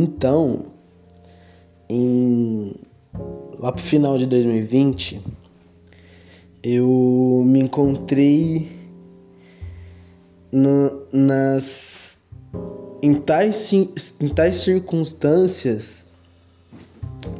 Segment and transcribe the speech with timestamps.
[0.00, 0.66] Então,
[1.88, 2.72] em
[3.58, 5.20] lá pro final de 2020,
[6.62, 8.70] eu me encontrei
[10.52, 12.18] no, nas
[13.02, 16.04] em tais, em tais circunstâncias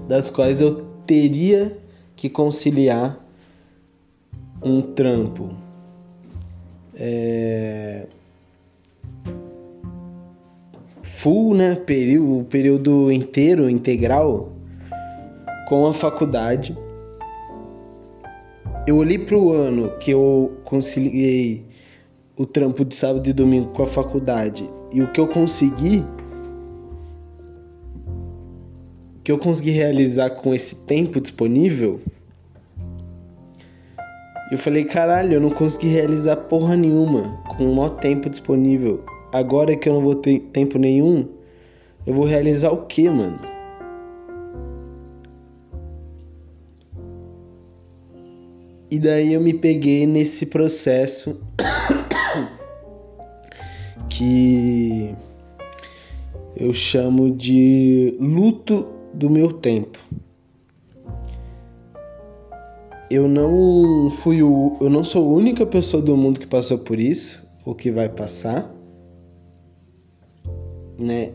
[0.09, 1.79] das quais eu teria
[2.17, 3.25] que conciliar
[4.61, 5.49] um trampo.
[6.93, 8.09] É,
[11.19, 14.53] full, né, período, período inteiro, integral
[15.69, 16.79] com a faculdade.
[18.87, 21.67] Eu olhei para o ano que eu conciliei
[22.37, 26.05] o trampo de sábado e domingo com a faculdade e o que eu consegui
[29.25, 32.01] que eu consegui realizar com esse tempo disponível,
[34.51, 39.05] eu falei, caralho, eu não consegui realizar porra nenhuma com o maior tempo disponível.
[39.33, 41.29] Agora que eu não vou ter tempo nenhum,
[42.07, 43.39] eu vou realizar o que, mano?
[48.91, 51.43] E daí eu me peguei nesse processo
[54.09, 55.15] que
[56.57, 59.99] eu chamo de luto do meu tempo.
[63.11, 66.99] Eu não fui o, eu não sou a única pessoa do mundo que passou por
[66.99, 68.75] isso, ou que vai passar,
[70.99, 71.31] né?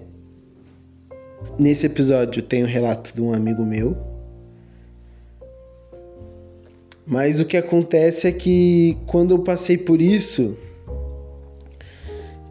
[1.57, 4.13] Nesse episódio tem o relato de um amigo meu
[7.05, 10.57] mas o que acontece é que quando eu passei por isso,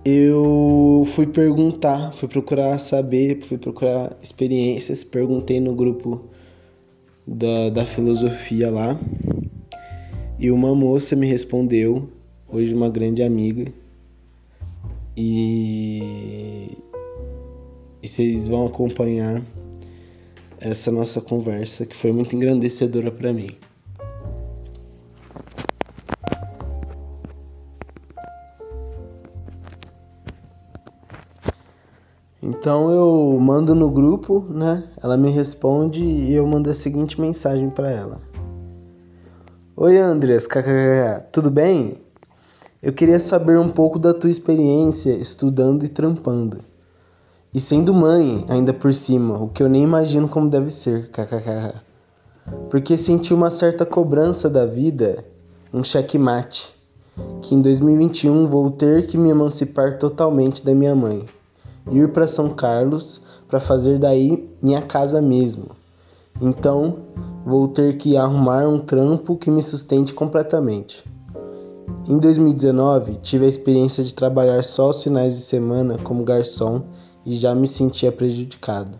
[0.05, 6.23] eu fui perguntar, fui procurar saber, fui procurar experiências, perguntei no grupo
[7.27, 8.99] da, da filosofia lá.
[10.39, 12.11] E uma moça me respondeu,
[12.47, 13.73] hoje uma grande amiga.
[15.17, 16.77] E,
[18.03, 19.41] e vocês vão acompanhar
[20.61, 23.51] essa nossa conversa que foi muito engrandecedora para mim.
[32.43, 34.85] Então eu mando no grupo, né?
[35.01, 38.21] Ela me responde e eu mando a seguinte mensagem para ela:
[39.77, 41.95] Oi Andreas, kkk, tudo bem?
[42.83, 46.72] Eu queria saber um pouco da tua experiência estudando e trampando.
[47.55, 51.75] E sendo mãe, ainda por cima, o que eu nem imagino como deve ser, kkk.
[52.71, 55.25] Porque senti uma certa cobrança da vida,
[55.73, 56.75] um checkmate,
[57.43, 61.27] que em 2021 vou ter que me emancipar totalmente da minha mãe
[61.91, 65.71] ir para São Carlos para fazer daí minha casa mesmo.
[66.41, 66.99] Então,
[67.45, 71.05] vou ter que arrumar um trampo que me sustente completamente.
[72.09, 76.83] Em 2019, tive a experiência de trabalhar só os finais de semana como garçom
[77.25, 78.99] e já me sentia prejudicado.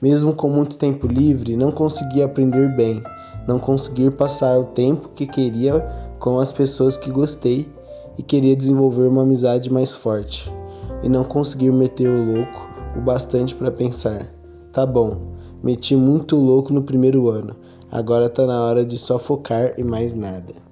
[0.00, 3.02] Mesmo com muito tempo livre, não conseguia aprender bem,
[3.46, 5.80] não conseguir passar o tempo que queria
[6.18, 7.68] com as pessoas que gostei
[8.18, 10.52] e queria desenvolver uma amizade mais forte
[11.02, 14.26] e não conseguir meter o louco o bastante para pensar:
[14.72, 15.16] tá bom,
[15.62, 17.56] meti muito louco no primeiro ano,
[17.90, 20.63] agora tá na hora de só focar e mais nada.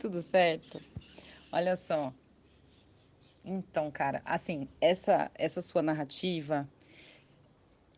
[0.00, 0.80] Tudo certo?
[1.52, 2.12] Olha só.
[3.44, 6.68] Então, cara, assim, essa essa sua narrativa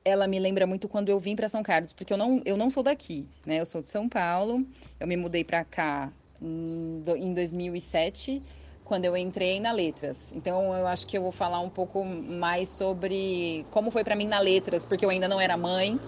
[0.04, 2.68] ela me lembra muito quando eu vim para São Carlos, porque eu não, eu não
[2.68, 3.60] sou daqui, né?
[3.60, 4.66] Eu sou de São Paulo.
[4.98, 8.42] Eu me mudei para cá em 2007,
[8.84, 10.32] quando eu entrei na Letras.
[10.32, 14.26] Então eu acho que eu vou falar um pouco mais sobre como foi para mim
[14.26, 16.00] na Letras, porque eu ainda não era mãe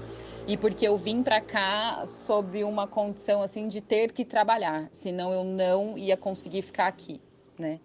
[0.47, 5.33] e porque eu vim para cá sob uma condição assim de ter que trabalhar, senão
[5.33, 7.21] eu não ia conseguir ficar aqui,
[7.59, 7.81] né?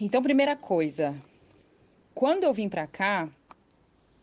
[0.00, 1.14] Então, primeira coisa,
[2.14, 3.28] quando eu vim para cá,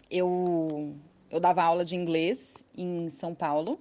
[0.10, 0.96] eu,
[1.30, 3.80] eu dava aula de inglês em São Paulo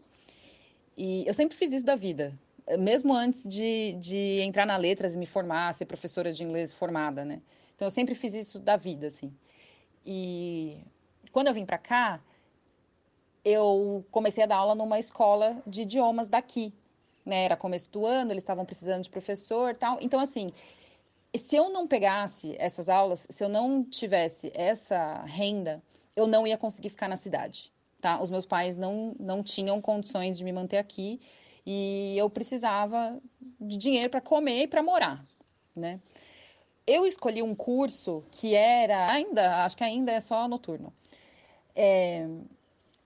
[0.94, 2.38] e eu sempre fiz isso da vida,
[2.78, 7.24] mesmo antes de, de entrar na letras e me formar, ser professora de inglês formada,
[7.24, 7.40] né?
[7.74, 9.32] Então eu sempre fiz isso da vida, assim.
[10.04, 10.76] E
[11.32, 12.20] quando eu vim para cá,
[13.46, 16.74] eu comecei a dar aula numa escola de idiomas daqui,
[17.24, 17.44] né?
[17.44, 19.98] Era começo do ano, eles estavam precisando de professor, tal.
[20.00, 20.52] Então assim,
[21.36, 25.80] se eu não pegasse essas aulas, se eu não tivesse essa renda,
[26.16, 28.20] eu não ia conseguir ficar na cidade, tá?
[28.20, 31.20] Os meus pais não, não tinham condições de me manter aqui
[31.64, 33.16] e eu precisava
[33.60, 35.24] de dinheiro para comer e para morar,
[35.76, 36.00] né?
[36.84, 40.92] Eu escolhi um curso que era ainda, acho que ainda é só noturno.
[41.76, 42.26] É,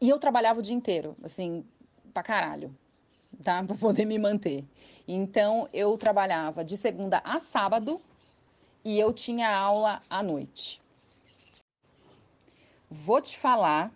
[0.00, 1.64] e eu trabalhava o dia inteiro, assim,
[2.12, 2.74] pra caralho,
[3.42, 3.62] tá?
[3.66, 4.64] Pra poder me manter.
[5.06, 8.00] Então, eu trabalhava de segunda a sábado
[8.84, 10.80] e eu tinha aula à noite.
[12.90, 13.92] Vou te falar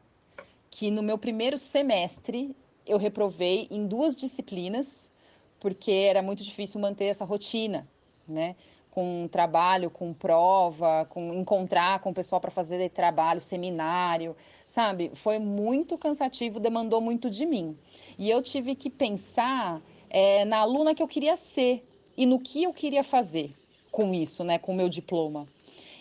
[0.71, 2.55] que no meu primeiro semestre
[2.87, 5.11] eu reprovei em duas disciplinas,
[5.59, 7.89] porque era muito difícil manter essa rotina,
[8.29, 8.57] né?
[8.95, 14.37] Com trabalho, com prova, com encontrar com o pessoal para fazer trabalho, seminário,
[14.67, 15.11] sabe?
[15.15, 17.77] Foi muito cansativo, demandou muito de mim.
[18.17, 21.85] E eu tive que pensar é, na aluna que eu queria ser
[22.17, 23.53] e no que eu queria fazer
[23.91, 24.59] com isso, né?
[24.59, 25.49] Com o meu diploma.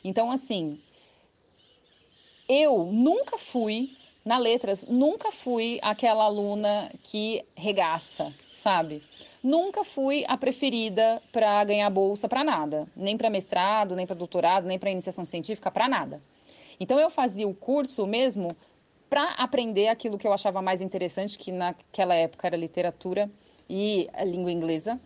[0.04, 0.80] Então, assim,
[2.48, 9.02] eu nunca fui na letras, nunca fui aquela aluna que regaça, sabe?
[9.44, 14.66] Nunca fui a preferida para ganhar bolsa para nada, nem para mestrado, nem para doutorado,
[14.66, 16.22] nem para iniciação científica, para nada.
[16.80, 18.56] Então eu fazia o curso mesmo
[19.10, 23.30] para aprender aquilo que eu achava mais interessante, que naquela época era literatura
[23.70, 24.98] e a língua inglesa.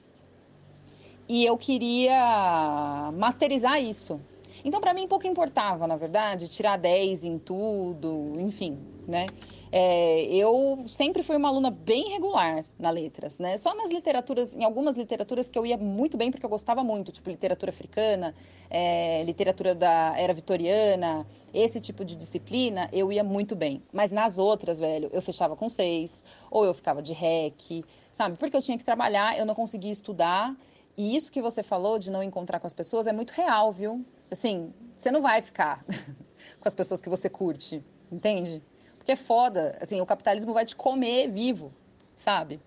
[1.27, 4.21] E eu queria masterizar isso,
[4.63, 9.25] então, para mim, pouco importava, na verdade, tirar 10 em tudo, enfim, né?
[9.71, 13.57] É, eu sempre fui uma aluna bem regular na letras, né?
[13.57, 17.11] Só nas literaturas, em algumas literaturas que eu ia muito bem porque eu gostava muito,
[17.11, 18.33] tipo literatura africana,
[18.69, 23.81] é, literatura da era vitoriana, esse tipo de disciplina, eu ia muito bem.
[23.91, 28.37] Mas nas outras, velho, eu fechava com seis, ou eu ficava de rec, sabe?
[28.37, 30.55] Porque eu tinha que trabalhar, eu não conseguia estudar.
[30.95, 34.03] E isso que você falou de não encontrar com as pessoas é muito real, viu?
[34.31, 35.83] Assim, você não vai ficar
[36.59, 38.63] com as pessoas que você curte, entende?
[39.07, 41.71] Porque é foda, assim, o capitalismo vai te comer vivo,
[42.13, 42.59] sabe?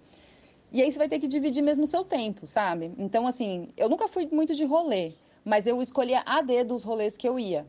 [0.73, 2.95] E aí você vai ter que dividir mesmo o seu tempo, sabe?
[2.97, 5.13] Então, assim, eu nunca fui muito de rolê,
[5.45, 7.67] mas eu escolhia a dedo os rolês que eu ia,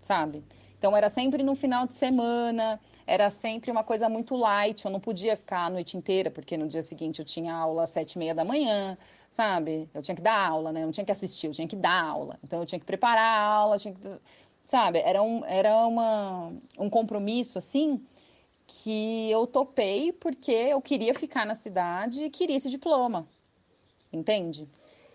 [0.00, 0.42] sabe?
[0.76, 4.84] Então era sempre no final de semana, era sempre uma coisa muito light.
[4.84, 7.90] Eu não podia ficar a noite inteira, porque no dia seguinte eu tinha aula às
[7.90, 8.98] sete e meia da manhã,
[9.28, 9.88] sabe?
[9.94, 10.80] Eu tinha que dar aula, né?
[10.82, 12.40] Eu não tinha que assistir, eu tinha que dar aula.
[12.42, 14.00] Então eu tinha que preparar a aula, tinha que...
[14.62, 14.98] sabe?
[14.98, 18.04] Era um, era uma, um compromisso assim
[18.66, 23.26] que eu topei porque eu queria ficar na cidade e queria esse diploma,
[24.12, 24.68] entende?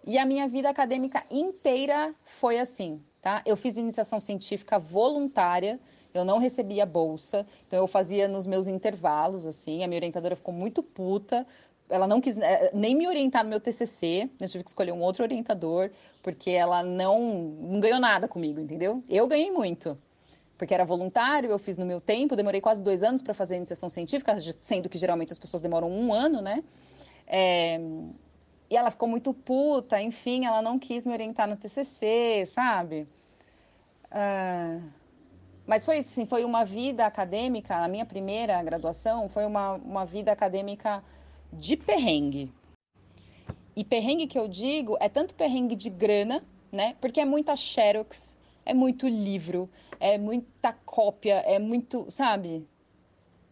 [0.06, 3.42] E a minha vida acadêmica inteira foi assim, tá?
[3.46, 5.80] Eu fiz iniciação científica voluntária,
[6.14, 9.84] eu não recebia bolsa, então eu fazia nos meus intervalos, assim.
[9.84, 11.46] A minha orientadora ficou muito puta.
[11.90, 15.02] Ela não quis eh, nem me orientar no meu TCC, eu tive que escolher um
[15.02, 15.92] outro orientador,
[16.24, 17.20] porque ela não,
[17.60, 19.04] não ganhou nada comigo, entendeu?
[19.08, 19.98] Eu ganhei muito,
[20.58, 23.58] porque era voluntário, eu fiz no meu tempo, demorei quase dois anos para fazer a
[23.58, 26.64] iniciação científica, sendo que geralmente as pessoas demoram um ano, né?
[27.28, 27.80] É,
[28.70, 33.08] e ela ficou muito puta, enfim, ela não quis me orientar no TCC, sabe?
[34.06, 34.82] Uh,
[35.68, 40.32] mas foi assim, foi uma vida acadêmica, a minha primeira graduação foi uma, uma vida
[40.32, 41.04] acadêmica
[41.52, 42.52] de perrengue.
[43.76, 46.96] E perrengue que eu digo é tanto perrengue de grana, né?
[47.02, 49.70] Porque é muita xerox, é muito livro,
[50.00, 52.66] é muita cópia, é muito, sabe?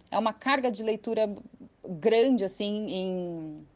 [0.10, 1.36] É uma carga de leitura
[1.84, 3.68] grande, assim, em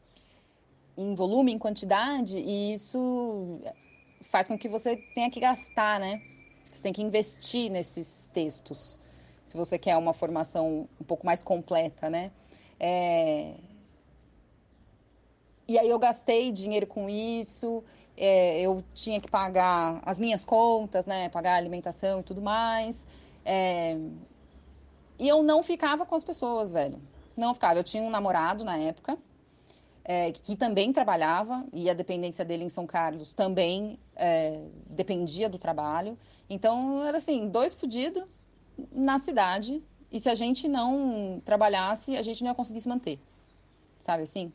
[0.98, 3.60] em volume, em quantidade, e isso
[4.22, 6.20] faz com que você tenha que gastar, né?
[6.68, 8.98] Você tem que investir nesses textos,
[9.44, 12.32] se você quer uma formação um pouco mais completa, né?
[12.80, 13.54] É...
[15.68, 17.84] E aí eu gastei dinheiro com isso,
[18.16, 21.28] é, eu tinha que pagar as minhas contas, né?
[21.28, 23.06] Pagar a alimentação e tudo mais.
[23.44, 23.98] É...
[25.18, 26.98] E eu não ficava com as pessoas, velho.
[27.36, 27.78] Não ficava.
[27.78, 29.18] Eu tinha um namorado na época,
[30.04, 35.58] é, que também trabalhava, e a dependência dele em São Carlos também é, dependia do
[35.58, 36.18] trabalho.
[36.48, 38.24] Então, era assim, dois fudidos
[38.90, 43.18] na cidade, e se a gente não trabalhasse, a gente não ia conseguir se manter.
[43.98, 44.50] Sabe assim?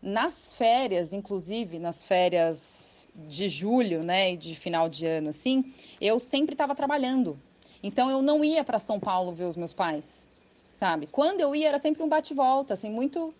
[0.00, 6.20] Nas férias, inclusive, nas férias de julho, né, e de final de ano, assim, eu
[6.20, 7.36] sempre estava trabalhando.
[7.82, 10.26] Então, eu não ia para São Paulo ver os meus pais,
[10.72, 11.08] sabe?
[11.08, 13.34] Quando eu ia, era sempre um bate-volta, assim, muito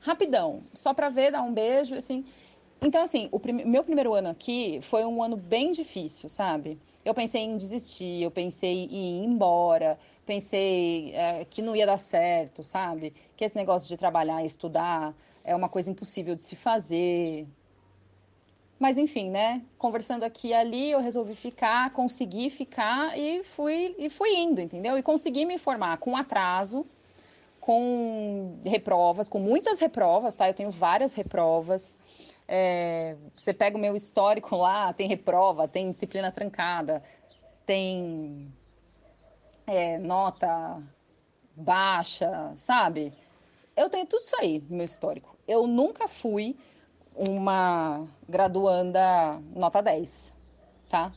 [0.00, 2.24] rapidão, só para ver, dar um beijo, assim.
[2.80, 6.78] Então, assim, o prim meu primeiro ano aqui foi um ano bem difícil, sabe?
[7.04, 11.98] Eu pensei em desistir, eu pensei em ir embora, pensei é, que não ia dar
[11.98, 13.14] certo, sabe?
[13.36, 15.14] Que esse negócio de trabalhar e estudar
[15.48, 17.48] é uma coisa impossível de se fazer.
[18.78, 19.62] Mas enfim, né?
[19.78, 24.96] Conversando aqui e ali, eu resolvi ficar, consegui ficar e fui, e fui indo, entendeu?
[24.98, 26.86] E consegui me formar com atraso,
[27.60, 30.48] com reprovas, com muitas reprovas, tá?
[30.48, 31.98] Eu tenho várias reprovas.
[32.46, 37.02] É, você pega o meu histórico lá, tem reprova, tem disciplina trancada,
[37.66, 38.52] tem
[39.66, 40.80] é, nota
[41.56, 43.12] baixa, sabe?
[43.78, 45.37] eu tenho tudo isso aí no meu histórico.
[45.48, 46.54] Eu nunca fui
[47.16, 50.34] uma graduanda nota 10,
[50.90, 51.10] tá?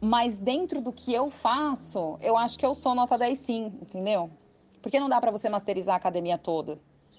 [0.00, 4.30] Mas dentro do que eu faço, eu acho que eu sou nota 10 sim, entendeu?
[4.80, 6.78] Porque não dá para você masterizar a academia toda,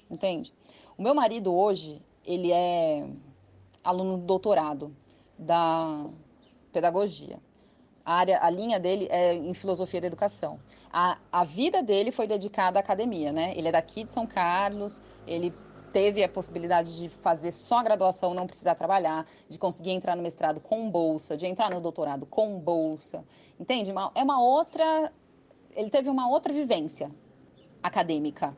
[0.09, 0.53] entende?
[0.97, 3.05] O meu marido hoje, ele é
[3.83, 4.95] aluno do doutorado
[5.37, 6.05] da
[6.71, 7.39] pedagogia.
[8.05, 10.59] A, área, a linha dele é em filosofia da educação.
[10.93, 13.53] A, a vida dele foi dedicada à academia, né?
[13.57, 15.53] Ele é daqui de São Carlos, ele
[15.95, 20.21] teve a possibilidade de fazer só a graduação, não precisar trabalhar, de conseguir entrar no
[20.21, 23.23] mestrado com bolsa, de entrar no doutorado com bolsa,
[23.57, 23.91] entende?
[24.13, 25.09] É uma outra.
[25.73, 27.09] Ele teve uma outra vivência
[27.81, 28.57] acadêmica,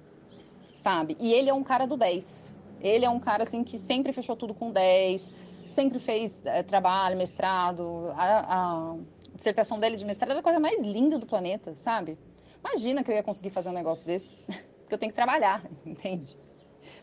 [0.78, 1.16] sabe?
[1.20, 2.56] E ele é um cara do 10.
[2.82, 5.32] Ele é um cara assim que sempre fechou tudo com 10,
[5.68, 8.08] sempre fez é, trabalho, mestrado.
[8.16, 8.96] A, a,
[9.36, 12.18] dissertação dele de mestrado era a coisa mais linda do planeta, sabe?
[12.66, 14.36] Imagina que eu ia conseguir fazer um negócio desse,
[14.82, 16.36] porque eu tenho que trabalhar, entende?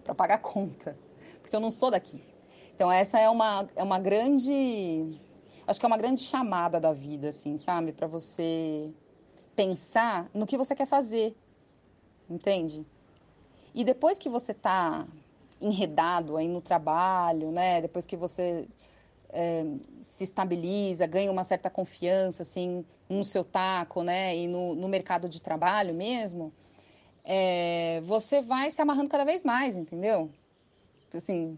[0.02, 0.96] Para pagar conta,
[1.40, 2.22] porque eu não sou daqui.
[2.74, 5.18] Então essa é uma é uma grande
[5.66, 8.90] acho que é uma grande chamada da vida assim, sabe, para você
[9.56, 11.36] pensar no que você quer fazer.
[12.28, 12.84] Entende?
[13.74, 15.06] E depois que você tá
[15.60, 17.80] enredado aí no trabalho, né?
[17.80, 18.68] Depois que você
[19.34, 19.64] é,
[20.00, 25.28] se estabiliza, ganha uma certa confiança assim no seu taco, né, e no, no mercado
[25.28, 26.52] de trabalho mesmo,
[27.24, 30.30] é, você vai se amarrando cada vez mais, entendeu?
[31.12, 31.56] Assim,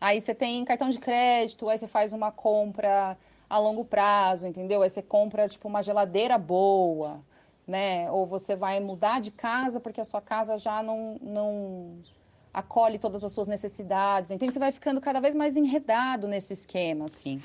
[0.00, 3.16] aí você tem cartão de crédito, aí você faz uma compra
[3.48, 4.82] a longo prazo, entendeu?
[4.82, 7.20] Aí você compra tipo uma geladeira boa,
[7.66, 8.10] né?
[8.10, 11.98] Ou você vai mudar de casa porque a sua casa já não, não
[12.52, 14.30] acolhe todas as suas necessidades.
[14.30, 17.40] Então você vai ficando cada vez mais enredado nesse esquema, assim.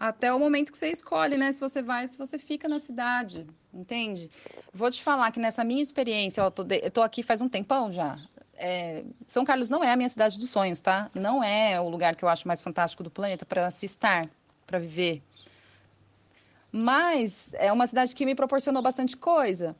[0.00, 1.52] Até o momento que você escolhe, né?
[1.52, 4.30] Se você vai, se você fica na cidade, entende?
[4.72, 6.80] Vou te falar que nessa minha experiência, ó, tô de...
[6.82, 8.18] eu tô aqui faz um tempão já.
[8.54, 9.04] É...
[9.28, 11.10] São Carlos não é a minha cidade dos sonhos, tá?
[11.14, 14.26] Não é o lugar que eu acho mais fantástico do planeta para se estar,
[14.66, 15.22] para viver.
[16.72, 19.76] Mas é uma cidade que me proporcionou bastante coisa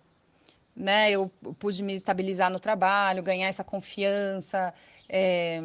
[0.74, 1.10] né?
[1.10, 4.72] Eu pude me estabilizar no trabalho, ganhar essa confiança,
[5.08, 5.60] é,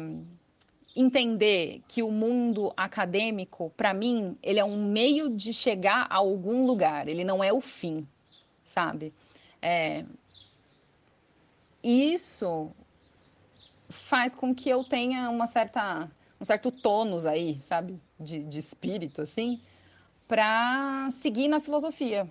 [0.96, 6.66] entender que o mundo acadêmico, para mim, ele é um meio de chegar a algum
[6.66, 7.06] lugar.
[7.06, 8.08] Ele não é o fim,
[8.64, 9.12] sabe?
[9.60, 10.04] É,
[11.82, 12.70] isso
[13.88, 16.10] faz com que eu tenha uma certa
[16.40, 19.60] um certo tônus aí, sabe, de, de espírito assim,
[20.28, 22.30] para seguir na filosofia,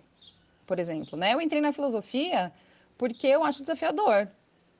[0.66, 1.34] por exemplo, né?
[1.34, 2.52] Eu entrei na filosofia
[2.98, 4.28] porque eu acho desafiador,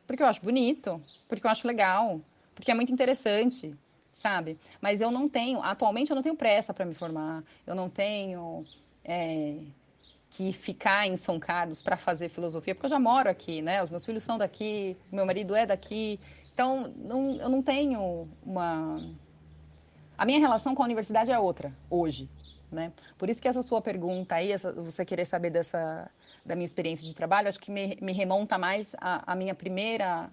[0.06, 2.22] porque eu acho bonito, porque eu acho legal,
[2.56, 3.76] porque é muito interessante,
[4.14, 4.58] sabe?
[4.82, 8.64] Mas eu não tenho, atualmente eu não tenho pressa para me formar, eu não tenho
[9.04, 9.58] é,
[10.30, 13.84] que ficar em São Carlos para fazer filosofia, porque eu já moro aqui, né?
[13.84, 16.20] Os meus filhos são daqui, meu marido é daqui,
[16.54, 19.02] então não, eu não tenho uma.
[20.18, 22.30] A minha relação com a universidade é outra hoje,
[22.72, 22.94] né?
[23.18, 26.10] Por isso que essa sua pergunta aí, essa, você querer saber dessa
[26.46, 30.30] da minha experiência de trabalho, acho que me, me remonta mais à, à minha primeira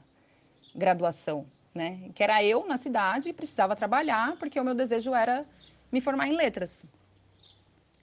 [0.74, 2.10] graduação, né?
[2.14, 5.46] Que era eu na cidade e precisava trabalhar, porque o meu desejo era
[5.90, 6.84] me formar em letras.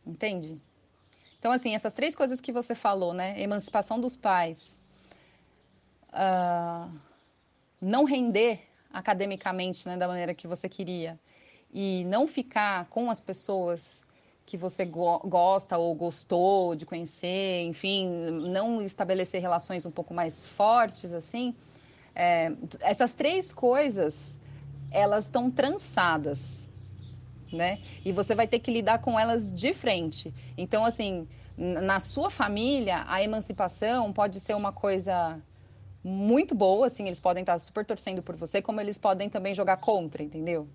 [0.05, 0.59] Entende?
[1.39, 3.39] Então, assim, essas três coisas que você falou, né?
[3.41, 4.77] Emancipação dos pais,
[6.09, 6.91] uh,
[7.81, 8.61] não render
[8.91, 11.19] academicamente né, da maneira que você queria
[11.71, 14.03] e não ficar com as pessoas
[14.45, 18.07] que você go gosta ou gostou de conhecer, enfim,
[18.49, 21.55] não estabelecer relações um pouco mais fortes, assim,
[22.15, 22.51] é,
[22.81, 24.37] essas três coisas,
[24.91, 26.67] elas estão trançadas,
[27.51, 27.79] né?
[28.03, 30.33] E você vai ter que lidar com elas de frente.
[30.57, 35.41] Então, assim, na sua família, a emancipação pode ser uma coisa
[36.03, 39.77] muito boa, assim, eles podem estar super torcendo por você, como eles podem também jogar
[39.77, 40.67] contra, entendeu?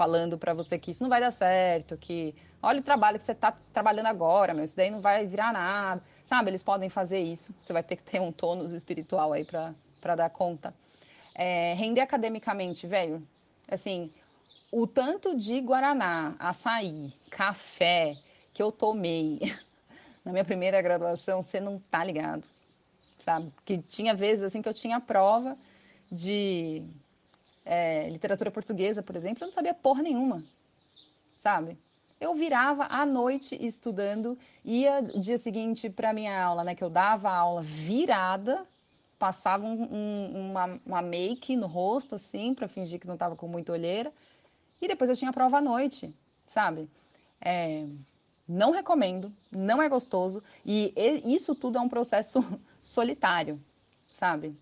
[0.00, 3.32] falando para você que isso não vai dar certo, que olha o trabalho que você
[3.32, 6.02] está trabalhando agora, meu, isso daí não vai virar nada.
[6.24, 7.54] Sabe, eles podem fazer isso.
[7.58, 10.74] Você vai ter que ter um tônus espiritual aí para dar conta.
[11.34, 13.26] É, render academicamente, velho,
[13.68, 14.10] assim,
[14.70, 18.16] o tanto de guaraná, açaí, café
[18.52, 19.38] que eu tomei
[20.24, 22.48] na minha primeira graduação, você não tá ligado,
[23.18, 23.52] sabe?
[23.64, 25.56] Que tinha vezes assim que eu tinha prova
[26.10, 26.82] de
[27.64, 30.44] é, literatura portuguesa, por exemplo, eu não sabia porra nenhuma,
[31.38, 31.78] sabe?
[32.20, 36.74] Eu virava à noite estudando, ia dia seguinte para minha aula, né?
[36.74, 38.66] Que eu dava aula virada,
[39.20, 43.46] passava um, um, uma, uma make no rosto, assim, para fingir que não estava com
[43.46, 44.10] muita olheira,
[44.80, 46.12] e depois eu tinha prova à noite,
[46.46, 46.88] sabe?
[47.38, 47.84] É,
[48.48, 52.42] não recomendo, não é gostoso, e isso tudo é um processo
[52.80, 53.60] solitário,
[54.08, 54.56] sabe?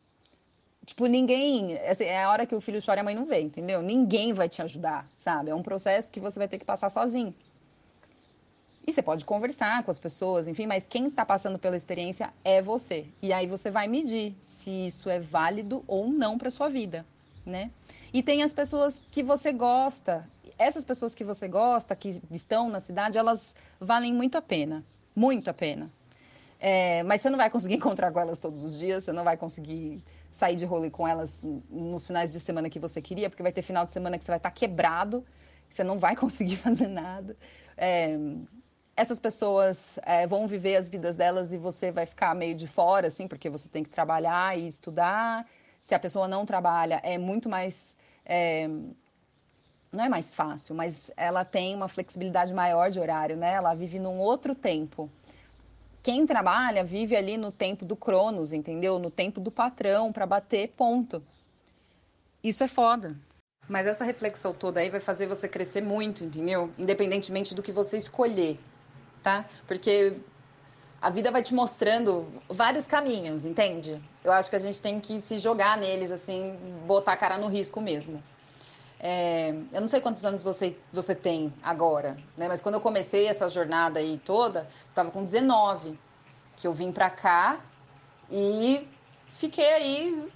[0.85, 1.79] Tipo, ninguém.
[1.81, 3.81] Assim, é a hora que o filho chora e a mãe não vê, entendeu?
[3.81, 5.51] Ninguém vai te ajudar, sabe?
[5.51, 7.33] É um processo que você vai ter que passar sozinho.
[8.89, 12.63] E você pode conversar com as pessoas, enfim, mas quem está passando pela experiência é
[12.63, 13.05] você.
[13.21, 17.05] E aí você vai medir se isso é válido ou não para sua vida,
[17.45, 17.71] né?
[18.15, 20.27] E tem as pessoas que você gosta.
[20.59, 24.83] Essas pessoas que você gosta, que estão na cidade, elas valem muito a pena.
[25.15, 25.93] Muito a pena.
[26.59, 29.37] É, mas você não vai conseguir encontrar com elas todos os dias, você não vai
[29.37, 30.03] conseguir
[30.33, 33.61] sair de rolê com elas nos finais de semana que você queria, porque vai ter
[33.61, 35.23] final de semana que você vai estar tá quebrado,
[35.69, 37.37] você não vai conseguir fazer nada.
[37.77, 38.19] É,
[38.99, 43.07] essas pessoas é, vão viver as vidas delas e você vai ficar meio de fora,
[43.07, 45.47] assim, porque você tem que trabalhar e estudar.
[45.81, 47.97] Se a pessoa não trabalha, é muito mais.
[48.27, 48.69] É,
[49.93, 53.53] não é mais fácil, mas ela tem uma flexibilidade maior de horário, né?
[53.55, 55.09] Ela vive num outro tempo
[56.03, 58.99] quem trabalha vive ali no tempo do Cronos, entendeu?
[58.99, 61.23] No tempo do patrão para bater ponto.
[62.43, 63.17] Isso é foda.
[63.69, 66.73] Mas essa reflexão toda aí vai fazer você crescer muito, entendeu?
[66.79, 68.59] Independentemente do que você escolher,
[69.23, 69.45] tá?
[69.67, 70.17] Porque
[71.01, 74.03] a vida vai te mostrando vários caminhos, entende?
[74.25, 77.49] Eu acho que a gente tem que se jogar neles, assim, botar a cara no
[77.49, 78.23] risco mesmo.
[79.01, 82.49] É, eu não sei quantos anos você, você tem agora, né?
[82.49, 85.97] Mas quando eu comecei essa jornada aí toda, eu tava com 19,
[86.57, 87.61] que eu vim pra cá
[88.29, 88.89] e
[89.29, 90.33] fiquei aí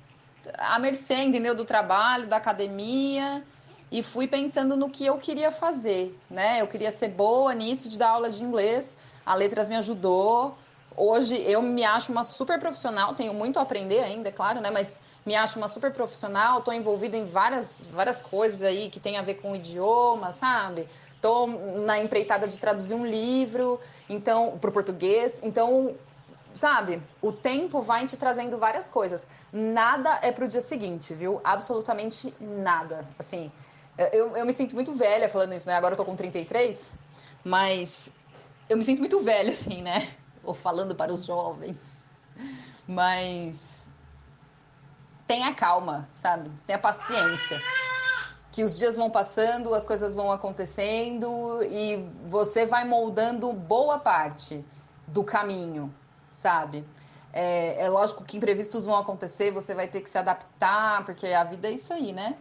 [0.59, 1.57] à mercê, entendeu?
[1.57, 3.45] Do trabalho, da academia
[3.93, 6.63] e fui pensando no que eu queria fazer, né?
[6.63, 8.97] Eu queria ser boa nisso, de dar aula de inglês.
[9.25, 10.57] A Letras me ajudou.
[10.97, 14.71] Hoje eu me acho uma super profissional, tenho muito a aprender ainda, é claro, né?
[14.71, 19.19] Mas me acho uma super profissional, estou envolvida em várias, várias coisas aí que tem
[19.19, 20.89] a ver com o idioma, sabe?
[21.15, 25.39] Estou na empreitada de traduzir um livro, então, para o português.
[25.43, 25.95] Então,
[26.55, 29.27] sabe, o tempo vai te trazendo várias coisas.
[29.53, 31.41] Nada é para o dia seguinte, viu?
[31.45, 33.07] Absolutamente nada.
[33.19, 33.53] Assim,
[34.13, 35.75] eu, eu me sinto muito velha falando isso, né?
[35.75, 36.93] Agora eu tô com 33,
[37.45, 38.11] mas
[38.69, 40.15] eu me sinto muito velha, assim, né?
[40.43, 41.77] Ou falando para os jovens.
[42.87, 43.89] Mas
[45.27, 46.51] tenha calma, sabe?
[46.67, 47.61] Tenha paciência.
[48.51, 54.65] Que os dias vão passando, as coisas vão acontecendo e você vai moldando boa parte
[55.07, 55.93] do caminho,
[56.31, 56.85] sabe?
[57.33, 61.45] É, é lógico que imprevistos vão acontecer, você vai ter que se adaptar, porque a
[61.45, 62.37] vida é isso aí, né?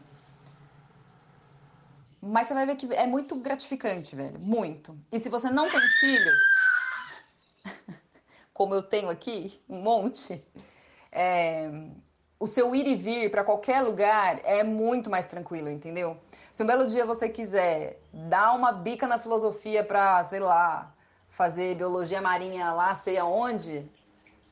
[2.21, 4.39] Mas você vai ver que é muito gratificante, velho.
[4.39, 4.95] Muito.
[5.11, 6.69] E se você não tem filhos,
[8.53, 10.45] como eu tenho aqui, um monte,
[11.11, 11.67] é,
[12.39, 16.15] o seu ir e vir para qualquer lugar é muito mais tranquilo, entendeu?
[16.51, 20.93] Se um belo dia você quiser dar uma bica na filosofia para, sei lá,
[21.27, 23.89] fazer biologia marinha lá, sei aonde,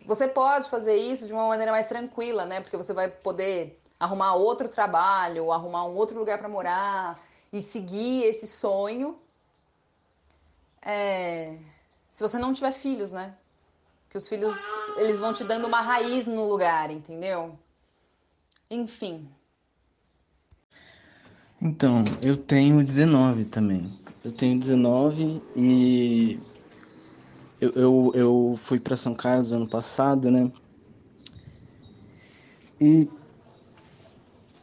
[0.08, 2.62] você pode fazer isso de uma maneira mais tranquila, né?
[2.62, 8.24] Porque você vai poder arrumar outro trabalho, arrumar um outro lugar para morar e seguir
[8.24, 9.18] esse sonho.
[10.82, 11.58] É...
[12.08, 13.36] Se você não tiver filhos, né?
[14.10, 14.56] Que os filhos,
[14.98, 17.58] eles vão te dando uma raiz no lugar, entendeu?
[18.70, 19.30] Enfim.
[21.62, 24.00] Então, eu tenho 19 também.
[24.24, 26.40] Eu tenho 19 e
[27.60, 30.52] eu, eu, eu fui para São Carlos ano passado, né?
[32.80, 33.10] E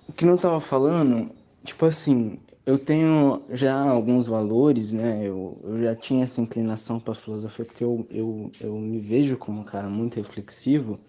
[0.09, 1.31] o que não tava falando,
[1.63, 5.27] tipo assim, eu tenho já alguns valores, né?
[5.27, 9.61] Eu, eu já tinha essa inclinação para filosofia porque eu, eu, eu me vejo como
[9.61, 11.01] um cara muito reflexivo.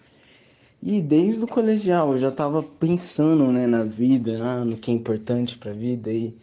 [0.82, 4.94] E desde o colegial eu já estava pensando né, na vida, ah, no que é
[4.94, 6.12] importante para a vida.
[6.14, 6.38] E,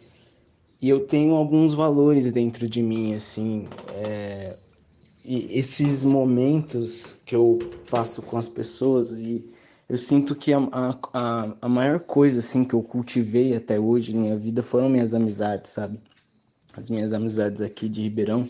[0.81, 3.73] e eu tenho alguns valores dentro de mim, assim.
[3.87, 4.57] É,
[5.23, 9.45] e esses momentos que eu passo com as pessoas e
[9.87, 10.59] eu sinto que a,
[11.13, 15.13] a, a maior coisa assim que eu cultivei até hoje na minha vida foram minhas
[15.13, 15.99] amizades, sabe?
[16.73, 18.49] As minhas amizades aqui de Ribeirão,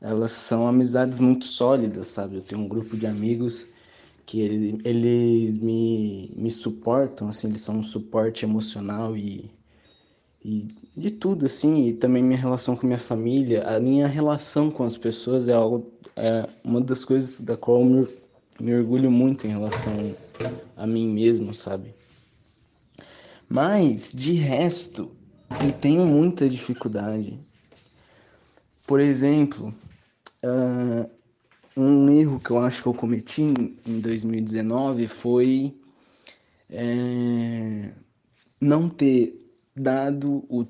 [0.00, 2.36] elas são amizades muito sólidas, sabe?
[2.36, 3.68] Eu tenho um grupo de amigos
[4.24, 9.50] que ele, eles me, me suportam, assim, eles são um suporte emocional e,
[10.44, 14.84] e de tudo, assim, e também minha relação com minha família, a minha relação com
[14.84, 18.08] as pessoas é algo, é uma das coisas da qual eu me,
[18.60, 20.16] me orgulho muito em relação
[20.76, 21.94] a mim mesmo, sabe?
[23.48, 25.10] Mas, de resto,
[25.58, 27.38] eu tenho muita dificuldade.
[28.86, 29.74] Por exemplo,
[30.44, 31.10] uh,
[31.76, 33.42] um erro que eu acho que eu cometi
[33.86, 35.74] em 2019 foi
[36.68, 37.92] é,
[38.60, 39.34] não ter
[39.74, 40.62] dado o,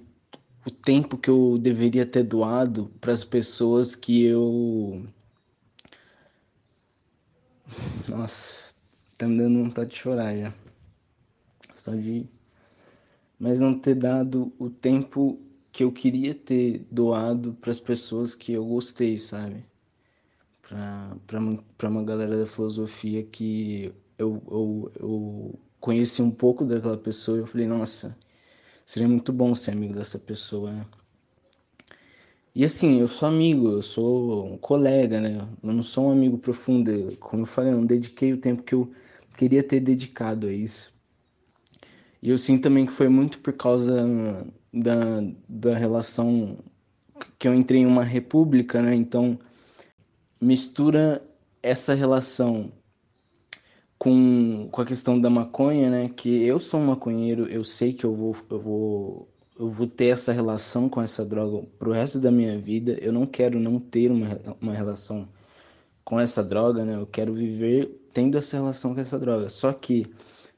[0.66, 5.07] o tempo que eu deveria ter doado para as pessoas que eu.
[8.09, 8.74] Nossa,
[9.16, 10.52] tá me dando vontade de chorar já.
[11.74, 12.28] só de
[13.38, 15.40] mas não ter dado o tempo
[15.72, 19.64] que eu queria ter doado para as pessoas que eu gostei, sabe?
[20.62, 27.40] Para uma galera da filosofia que eu, eu, eu conheci um pouco daquela pessoa e
[27.40, 28.16] eu falei, nossa,
[28.87, 30.87] seria muito bom ser amigo dessa pessoa, né?
[32.54, 35.48] E assim, eu sou amigo, eu sou um colega, né?
[35.62, 37.16] Eu não sou um amigo profundo.
[37.18, 38.92] Como eu falei, eu não dediquei o tempo que eu
[39.37, 40.92] queria ter dedicado a isso.
[42.22, 44.04] E eu sinto também que foi muito por causa
[44.72, 46.58] da, da relação
[47.38, 48.94] que eu entrei em uma república, né?
[48.94, 49.38] Então,
[50.40, 51.22] mistura
[51.62, 52.72] essa relação
[53.98, 56.08] com, com a questão da maconha, né?
[56.08, 59.28] Que eu sou um maconheiro, eu sei que eu vou, eu vou,
[59.59, 62.92] eu vou ter essa relação com essa droga pro resto da minha vida.
[63.01, 65.29] Eu não quero não ter uma, uma relação
[66.05, 66.94] com essa droga, né?
[66.94, 69.49] Eu quero viver tendo essa relação com essa droga.
[69.49, 70.07] Só que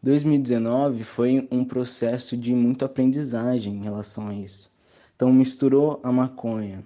[0.02, 4.70] 2019 foi um processo de muita aprendizagem em relação a isso.
[5.16, 6.84] Então misturou a maconha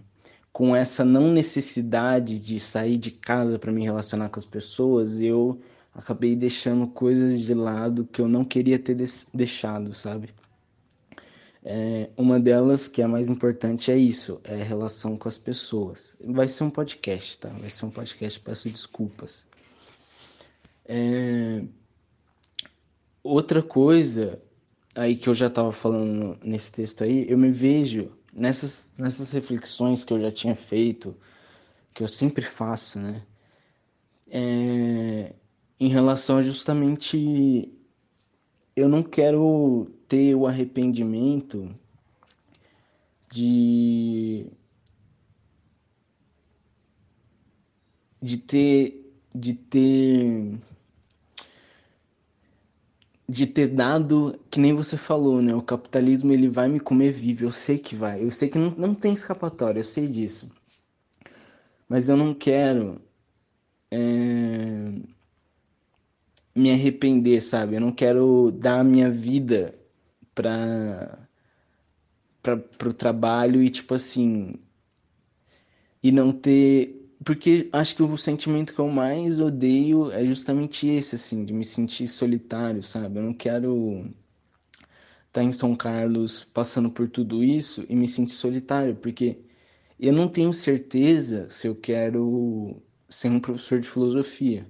[0.55, 5.61] com essa não necessidade de sair de casa para me relacionar com as pessoas, eu
[5.93, 8.97] acabei deixando coisas de lado que eu não queria ter
[9.35, 10.31] deixado, sabe?
[11.67, 15.39] É, uma delas, que é a mais importante, é isso, é a relação com as
[15.39, 16.15] pessoas.
[16.23, 17.49] Vai ser um podcast, tá?
[17.49, 19.47] Vai ser um podcast, peço desculpas.
[20.85, 21.65] É...
[23.23, 24.43] Outra coisa
[24.95, 30.05] aí que eu já estava falando nesse texto aí, eu me vejo nessas, nessas reflexões
[30.05, 31.17] que eu já tinha feito,
[31.95, 33.23] que eu sempre faço, né?
[34.29, 35.33] É,
[35.81, 37.73] em relação a justamente
[38.77, 41.75] eu não quero ter o arrependimento
[43.31, 44.47] de
[48.23, 50.59] de ter de ter
[53.29, 55.55] de ter dado, que nem você falou, né?
[55.55, 58.23] O capitalismo ele vai me comer vivo, eu sei que vai.
[58.23, 60.51] Eu sei que não, não tem escapatória, eu sei disso.
[61.89, 63.01] Mas eu não quero
[63.91, 64.93] é,
[66.55, 67.77] me arrepender, sabe?
[67.77, 69.75] Eu não quero dar a minha vida
[70.35, 71.19] para
[72.43, 74.57] para o trabalho e tipo assim
[76.03, 81.15] e não ter porque acho que o sentimento que eu mais odeio é justamente esse
[81.15, 84.05] assim de me sentir solitário sabe eu não quero
[85.27, 89.39] estar tá em São Carlos passando por tudo isso e me sentir solitário porque
[89.99, 94.67] eu não tenho certeza se eu quero ser um professor de filosofia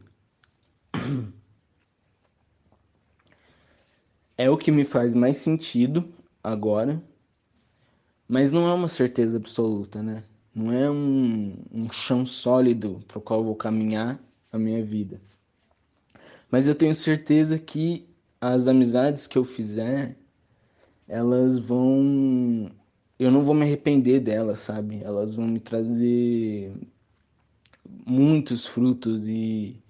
[4.36, 7.02] é o que me faz mais sentido agora,
[8.28, 10.24] mas não é uma certeza absoluta, né?
[10.54, 14.18] Não é um, um chão sólido para o qual vou caminhar
[14.52, 15.20] a minha vida.
[16.50, 18.06] Mas eu tenho certeza que
[18.40, 20.16] as amizades que eu fizer,
[21.08, 22.70] elas vão.
[23.18, 25.02] Eu não vou me arrepender delas, sabe?
[25.02, 26.72] Elas vão me trazer
[28.06, 29.82] muitos frutos e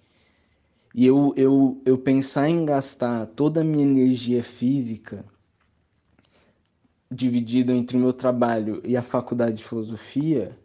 [0.95, 5.25] e eu, eu, eu pensar em gastar toda a minha energia física
[7.11, 10.57] dividida entre o meu trabalho e a faculdade de filosofia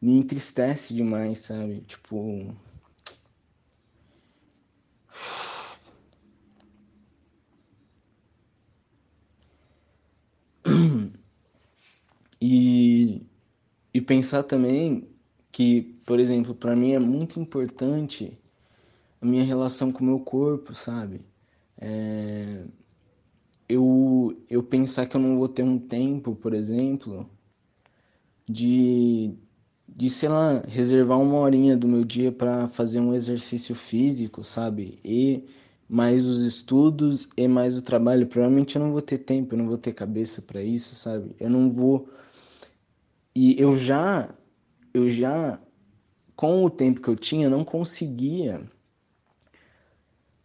[0.00, 1.80] me entristece demais, sabe?
[1.82, 2.54] Tipo.
[12.42, 13.20] E,
[13.92, 15.06] e pensar também
[15.52, 18.40] que, por exemplo, para mim é muito importante
[19.20, 21.20] a minha relação com o meu corpo, sabe?
[21.78, 22.64] É...
[23.68, 27.30] Eu, eu pensar que eu não vou ter um tempo, por exemplo,
[28.48, 29.32] de,
[29.88, 34.98] de sei lá, reservar uma horinha do meu dia para fazer um exercício físico, sabe?
[35.04, 35.44] E
[35.88, 38.26] mais os estudos e mais o trabalho.
[38.26, 41.34] Provavelmente eu não vou ter tempo, eu não vou ter cabeça para isso, sabe?
[41.38, 42.08] Eu não vou.
[43.34, 44.34] E eu já,
[44.94, 45.60] eu já,
[46.36, 48.68] com o tempo que eu tinha, não conseguia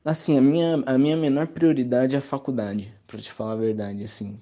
[0.05, 4.03] Assim, a minha, a minha menor prioridade é a faculdade, para te falar a verdade,
[4.03, 4.39] assim.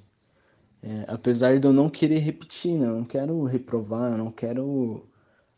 [0.82, 2.88] É, apesar de eu não querer repetir, né?
[2.88, 5.08] Eu não quero reprovar, eu não quero...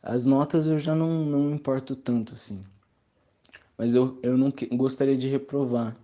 [0.03, 2.63] As notas eu já não, não me importo tanto, assim.
[3.75, 5.97] Mas eu, eu não que, gostaria de reprovar.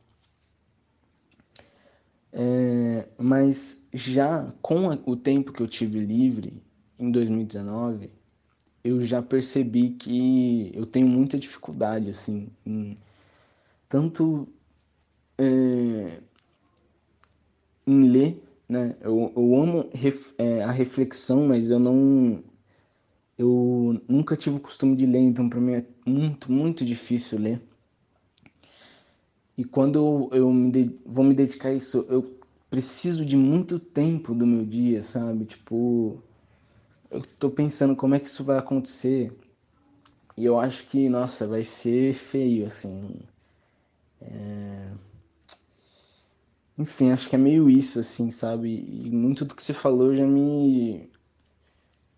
[2.33, 6.63] É, mas já com o tempo que eu tive livre,
[6.97, 8.09] em 2019,
[8.83, 12.97] eu já percebi que eu tenho muita dificuldade, assim, em
[13.91, 14.47] tanto
[15.37, 16.21] é,
[17.85, 18.95] em ler, né?
[19.01, 22.43] Eu, eu amo ref, é, a reflexão, mas eu não
[23.37, 27.61] eu nunca tive o costume de ler, então para mim é muito, muito difícil ler.
[29.57, 30.99] e quando eu de...
[31.05, 32.37] vou me dedicar a isso, eu
[32.69, 35.45] preciso de muito tempo do meu dia, sabe?
[35.45, 36.21] Tipo,
[37.11, 39.33] eu tô pensando como é que isso vai acontecer.
[40.35, 43.21] E eu acho que, nossa, vai ser feio, assim.
[44.21, 44.91] É...
[46.77, 48.69] Enfim, acho que é meio isso, assim, sabe?
[48.69, 51.09] E muito do que você falou já me.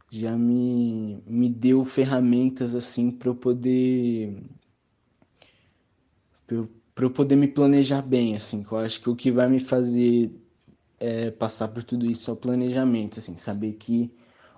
[0.10, 4.42] já me, me deu ferramentas, assim, para eu poder.
[6.48, 6.70] Pra eu,
[7.02, 8.64] eu poder me planejar bem, assim.
[8.64, 10.32] Que eu acho que o que vai me fazer
[11.00, 14.12] é, passar por tudo isso é o planejamento, assim, saber que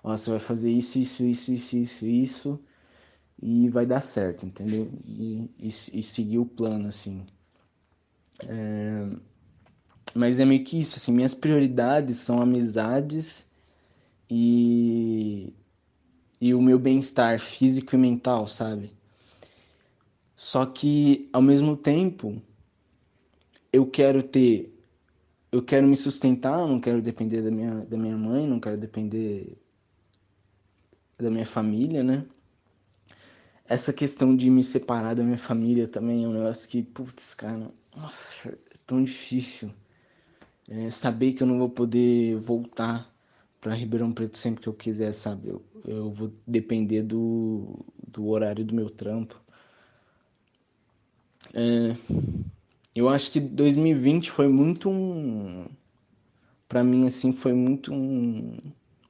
[0.03, 2.60] ó, você vai fazer isso, isso, isso, isso, isso, isso,
[3.41, 4.91] e vai dar certo, entendeu?
[5.05, 7.25] E, e, e seguir o plano, assim.
[8.43, 9.17] É...
[10.13, 13.45] Mas é meio que isso, assim, minhas prioridades são amizades
[14.30, 15.54] e,
[16.39, 18.93] e o meu bem-estar físico e mental, sabe?
[20.36, 22.41] Só que, ao mesmo tempo,
[23.74, 24.76] eu quero ter
[25.56, 29.58] eu quero me sustentar, não quero depender da minha, da minha mãe, não quero depender
[31.17, 32.26] da minha família, né?
[33.67, 37.71] Essa questão de me separar da minha família também é um negócio que, putz, cara,
[37.95, 39.71] nossa, é tão difícil.
[40.67, 43.12] É, saber que eu não vou poder voltar
[43.60, 45.49] para Ribeirão Preto sempre que eu quiser, sabe?
[45.49, 49.39] Eu, eu vou depender do, do horário do meu trampo.
[51.54, 51.95] É,
[52.95, 55.65] eu acho que 2020 foi muito um.
[56.67, 58.58] Pra mim, assim, foi muito um,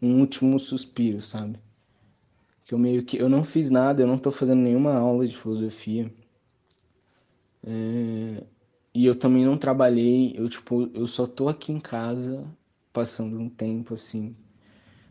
[0.02, 1.60] um último suspiro, sabe?
[2.66, 3.18] Que eu meio que.
[3.18, 6.12] Eu não fiz nada, eu não tô fazendo nenhuma aula de filosofia.
[7.64, 8.44] É,
[8.94, 12.46] e eu também não trabalhei, eu, tipo, eu só tô aqui em casa,
[12.92, 14.36] passando um tempo, assim.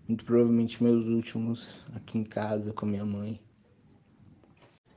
[0.06, 3.40] Muito provavelmente meus últimos aqui em casa com a minha mãe.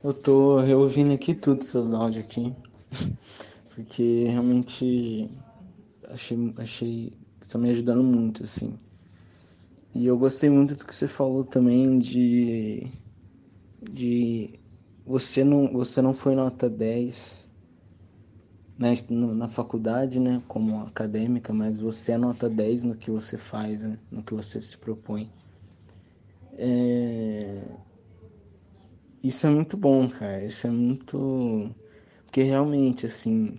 [0.02, 2.54] Eu tô reouvindo aqui tudo, seus áudios aqui.
[3.74, 5.30] porque realmente
[6.08, 8.78] achei, achei está me ajudando muito, assim.
[9.94, 12.86] E eu gostei muito do que você falou também de.
[13.82, 14.58] de
[15.06, 17.48] você não, você não foi nota 10
[18.78, 18.90] na,
[19.34, 23.98] na faculdade, né, como acadêmica, mas você é nota 10 no que você faz, né,
[24.10, 25.28] no que você se propõe.
[26.56, 27.62] É...
[29.22, 30.44] Isso é muito bom, cara.
[30.44, 31.74] Isso é muito.
[32.24, 33.58] Porque realmente, assim,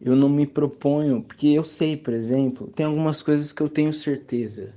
[0.00, 3.92] eu não me proponho, porque eu sei, por exemplo, tem algumas coisas que eu tenho
[3.92, 4.74] certeza.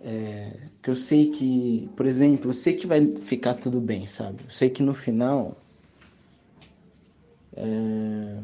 [0.00, 4.42] É, que eu sei que, por exemplo, eu sei que vai ficar tudo bem, sabe?
[4.44, 5.56] Eu sei que no final.
[7.54, 8.42] É,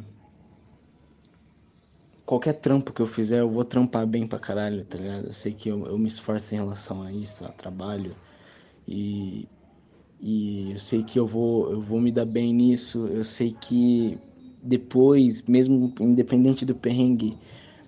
[2.29, 5.29] qualquer trampo que eu fizer, eu vou trampar bem pra caralho, tá ligado?
[5.29, 8.14] Eu sei que eu, eu me esforço em relação a isso, a trabalho.
[8.87, 9.48] E,
[10.20, 13.07] e eu sei que eu vou, eu vou me dar bem nisso.
[13.09, 14.20] Eu sei que
[14.62, 17.37] depois, mesmo independente do perrengue,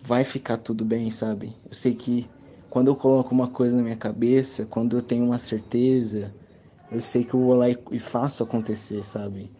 [0.02, 1.54] vai ficar tudo bem, sabe?
[1.66, 2.26] Eu sei que
[2.68, 6.32] quando eu coloco uma coisa na minha cabeça, quando eu tenho uma certeza,
[6.90, 9.50] eu sei que eu vou lá e, e faço acontecer, sabe?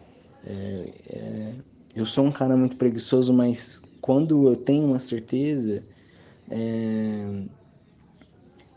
[0.45, 1.53] É, é,
[1.95, 5.83] eu sou um cara muito preguiçoso, mas quando eu tenho uma certeza,
[6.49, 7.43] é,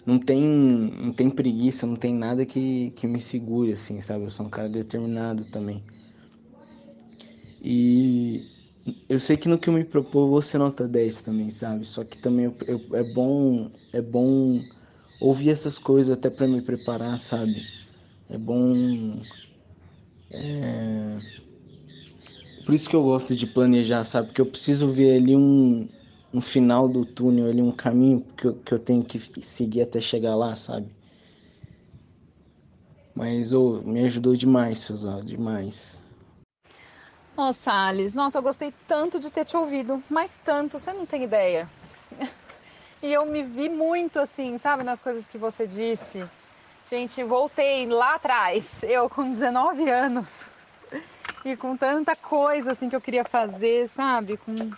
[0.05, 4.25] não tem, não tem preguiça, não tem nada que, que me segure, assim, sabe?
[4.25, 5.83] Eu sou um cara determinado também.
[7.65, 8.47] E
[9.09, 11.87] eu sei que no que eu me propor você nota 10 também, sabe?
[11.87, 14.67] Só que também eu, eu, é bom é bom
[15.21, 17.69] ouvir essas coisas até para me preparar, sabe?
[18.29, 19.27] É bom
[20.31, 21.21] é...
[22.65, 24.29] Por isso que eu gosto de planejar, sabe?
[24.29, 25.89] Porque eu preciso ver ali um,
[26.33, 30.01] um final do túnel, ali um caminho que eu, que eu tenho que seguir até
[30.01, 30.91] chegar lá, sabe?
[33.13, 36.04] Mas oh, me ajudou demais, seus demais.
[37.37, 41.05] Ô, oh, Salles, nossa, eu gostei tanto de ter te ouvido, mas tanto, você não
[41.05, 41.69] tem ideia.
[43.03, 46.31] E eu me vi muito assim, sabe, nas coisas que você disse.
[46.89, 50.51] Gente, voltei lá atrás, eu com 19 anos,
[51.45, 54.37] e com tanta coisa assim que eu queria fazer, sabe?
[54.39, 54.71] Com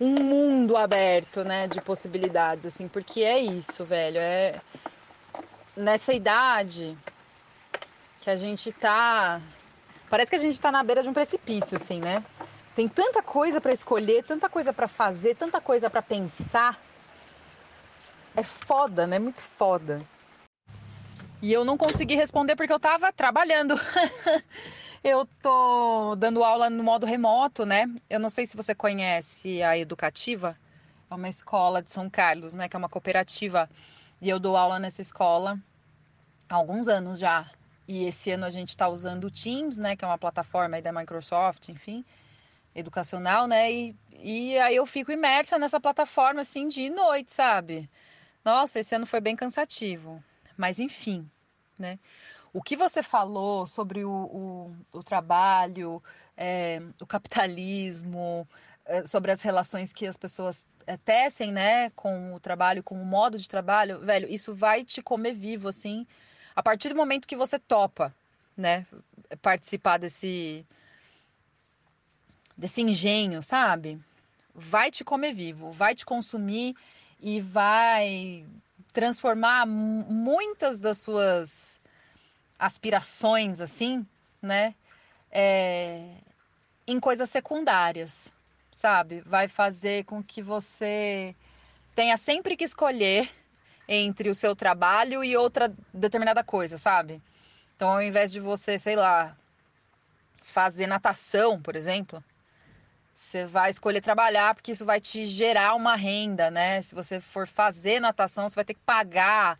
[0.00, 4.62] um mundo aberto, né, de possibilidades, assim, porque é isso, velho, é
[5.76, 6.98] nessa idade
[8.20, 9.40] que a gente tá
[10.08, 12.22] Parece que a gente está na beira de um precipício, assim, né?
[12.74, 16.80] Tem tanta coisa para escolher, tanta coisa para fazer, tanta coisa para pensar.
[18.36, 19.18] É foda, né?
[19.18, 20.02] Muito foda.
[21.40, 23.74] E eu não consegui responder porque eu tava trabalhando.
[25.02, 27.88] eu tô dando aula no modo remoto, né?
[28.08, 30.56] Eu não sei se você conhece a Educativa.
[31.10, 32.68] É uma escola de São Carlos, né?
[32.68, 33.68] Que é uma cooperativa.
[34.20, 35.58] E eu dou aula nessa escola
[36.48, 37.50] há alguns anos já.
[37.88, 40.92] E esse ano a gente está usando o Teams, né, que é uma plataforma da
[40.92, 42.04] Microsoft, enfim.
[42.74, 43.72] educacional, né?
[43.72, 47.88] E, e aí eu fico imersa nessa plataforma assim de noite, sabe?
[48.44, 50.22] Nossa, esse ano foi bem cansativo.
[50.56, 51.28] Mas enfim,
[51.78, 51.98] né?
[52.52, 56.02] O que você falou sobre o, o, o trabalho,
[56.36, 58.48] é, o capitalismo,
[58.84, 63.04] é, sobre as relações que as pessoas é, tecem, né, com o trabalho, com o
[63.04, 66.06] modo de trabalho, velho, isso vai te comer vivo, assim,
[66.56, 68.14] a partir do momento que você topa,
[68.56, 68.86] né,
[69.42, 70.64] participar desse
[72.56, 74.00] desse engenho, sabe?
[74.54, 76.74] Vai te comer vivo, vai te consumir
[77.20, 78.46] e vai
[78.94, 81.78] transformar muitas das suas
[82.58, 84.06] aspirações, assim,
[84.40, 84.74] né?
[85.30, 86.14] É,
[86.86, 88.32] em coisas secundárias,
[88.72, 89.20] sabe?
[89.20, 91.36] Vai fazer com que você
[91.94, 93.28] tenha sempre que escolher
[93.88, 97.22] entre o seu trabalho e outra determinada coisa, sabe?
[97.74, 99.36] Então, ao invés de você, sei lá,
[100.42, 102.22] fazer natação, por exemplo,
[103.14, 106.80] você vai escolher trabalhar porque isso vai te gerar uma renda, né?
[106.82, 109.58] Se você for fazer natação, você vai ter que pagar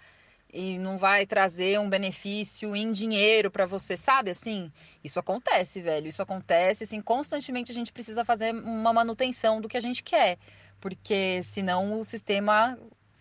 [0.52, 4.30] e não vai trazer um benefício em dinheiro para você, sabe?
[4.30, 6.06] Assim, isso acontece, velho.
[6.06, 10.38] Isso acontece, assim, constantemente a gente precisa fazer uma manutenção do que a gente quer,
[10.80, 12.78] porque senão o sistema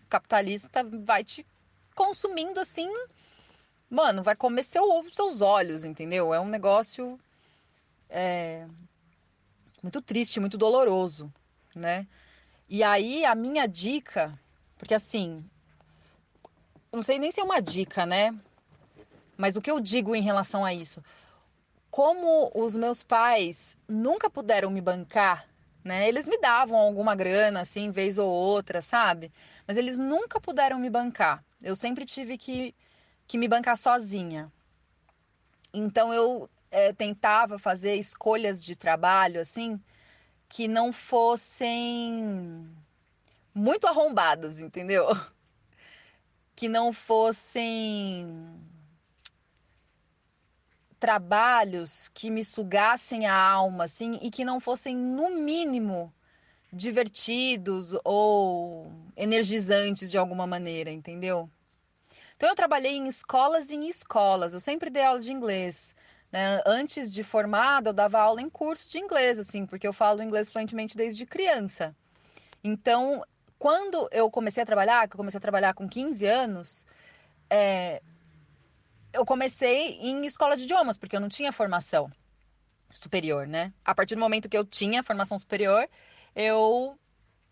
[0.08, 1.46] capitalista vai te
[1.94, 2.92] consumindo assim,
[3.88, 6.32] mano, vai comer seu, seus olhos, entendeu?
[6.32, 7.18] É um negócio
[8.08, 8.66] é,
[9.82, 11.32] muito triste, muito doloroso,
[11.74, 12.06] né?
[12.68, 14.38] E aí a minha dica,
[14.76, 15.44] porque assim,
[16.92, 18.34] não sei nem se é uma dica, né?
[19.36, 21.02] Mas o que eu digo em relação a isso?
[21.90, 25.46] Como os meus pais nunca puderam me bancar,
[25.84, 26.08] né?
[26.08, 29.30] Eles me davam alguma grana, assim, vez ou outra, sabe?
[29.66, 31.44] Mas eles nunca puderam me bancar.
[31.62, 32.74] Eu sempre tive que,
[33.26, 34.52] que me bancar sozinha.
[35.72, 39.80] Então eu é, tentava fazer escolhas de trabalho assim
[40.48, 42.68] que não fossem
[43.54, 45.06] muito arrombadas, entendeu?
[46.54, 48.26] Que não fossem
[50.98, 56.10] trabalhos que me sugassem a alma, assim, e que não fossem, no mínimo,
[56.72, 61.48] divertidos ou energizantes de alguma maneira, entendeu?
[62.36, 64.52] Então, eu trabalhei em escolas e em escolas.
[64.52, 65.94] Eu sempre dei aula de inglês.
[66.30, 66.60] Né?
[66.66, 70.50] Antes de formada, eu dava aula em curso de inglês, assim, porque eu falo inglês
[70.50, 71.96] fluentemente desde criança.
[72.62, 73.24] Então,
[73.58, 76.86] quando eu comecei a trabalhar, que eu comecei a trabalhar com 15 anos,
[77.48, 78.02] é,
[79.12, 82.10] eu comecei em escola de idiomas, porque eu não tinha formação
[82.90, 83.72] superior, né?
[83.84, 85.88] A partir do momento que eu tinha formação superior,
[86.36, 86.98] eu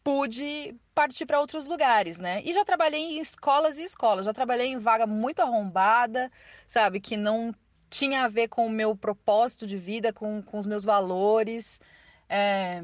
[0.04, 2.42] pude partir para outros lugares, né?
[2.44, 6.30] E já trabalhei em escolas e escolas, já trabalhei em vaga muito arrombada,
[6.66, 7.00] sabe?
[7.00, 7.54] Que não
[7.90, 11.80] tinha a ver com o meu propósito de vida, com, com os meus valores.
[12.28, 12.82] É,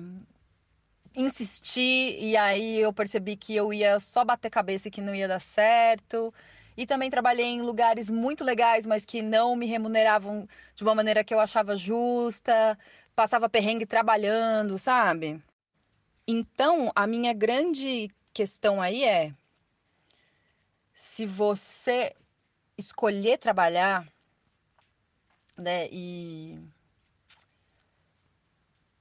[1.15, 5.29] insisti e aí eu percebi que eu ia só bater cabeça e que não ia
[5.29, 6.33] dar certo.
[6.77, 11.23] E também trabalhei em lugares muito legais, mas que não me remuneravam de uma maneira
[11.25, 12.79] que eu achava justa.
[13.15, 15.43] Passava perrengue trabalhando, sabe?
[16.27, 19.35] Então, a minha grande questão aí é:
[20.95, 22.15] se você
[22.79, 24.07] escolher trabalhar
[25.61, 25.89] né?
[25.93, 26.59] E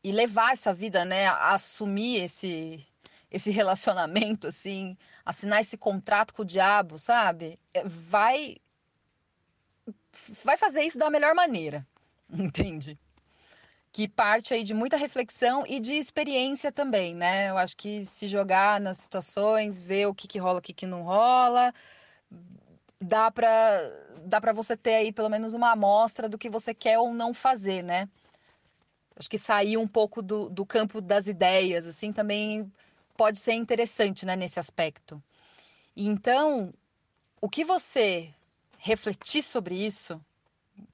[0.04, 2.86] e levar essa vida, né, assumir esse
[3.32, 7.60] esse relacionamento assim, assinar esse contrato com o diabo, sabe?
[7.74, 8.58] É, vai
[10.44, 11.86] vai fazer isso da melhor maneira,
[12.30, 12.98] entende?
[13.92, 17.50] Que parte aí de muita reflexão e de experiência também, né?
[17.50, 20.86] Eu acho que se jogar nas situações, ver o que, que rola, o que, que
[20.86, 21.74] não rola,
[23.02, 23.92] dá para
[24.26, 27.34] dá para você ter aí pelo menos uma amostra do que você quer ou não
[27.34, 28.08] fazer, né?
[29.16, 32.72] Acho que sair um pouco do, do campo das ideias, assim, também
[33.18, 35.22] pode ser interessante, né, nesse aspecto.
[35.96, 36.74] Então,
[37.42, 38.34] o que você
[38.78, 40.24] refletir sobre isso,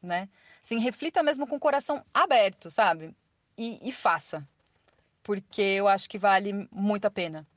[0.01, 0.27] né?
[0.65, 3.15] Assim, reflita mesmo com o coração aberto, sabe?
[3.57, 4.45] E, e faça.
[5.23, 7.47] Porque eu acho que vale muito a pena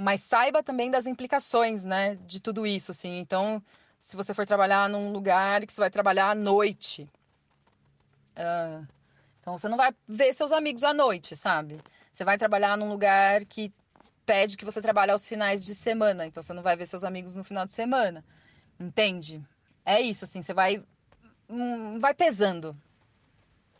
[0.00, 3.18] mas saiba também das implicações, né, de tudo isso, assim.
[3.18, 3.62] Então,
[3.98, 7.02] se você for trabalhar num lugar que você vai trabalhar à noite,
[8.36, 8.86] uh,
[9.40, 11.78] então você não vai ver seus amigos à noite, sabe?
[12.10, 13.70] Você vai trabalhar num lugar que
[14.24, 17.36] pede que você trabalhe aos finais de semana, então você não vai ver seus amigos
[17.36, 18.24] no final de semana,
[18.78, 19.42] entende?
[19.84, 20.82] É isso, assim, você vai,
[21.50, 22.76] hum, vai pesando,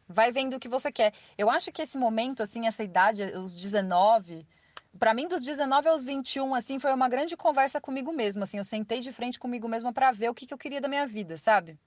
[0.08, 1.12] vai vendo o que você quer.
[1.38, 4.46] Eu acho que esse momento, assim, essa idade, os 19
[4.98, 8.64] para mim, dos 19 aos 21, assim, foi uma grande conversa comigo mesma, assim, eu
[8.64, 11.36] sentei de frente comigo mesma para ver o que, que eu queria da minha vida,
[11.36, 11.78] sabe?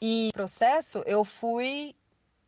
[0.00, 1.96] E processo, eu fui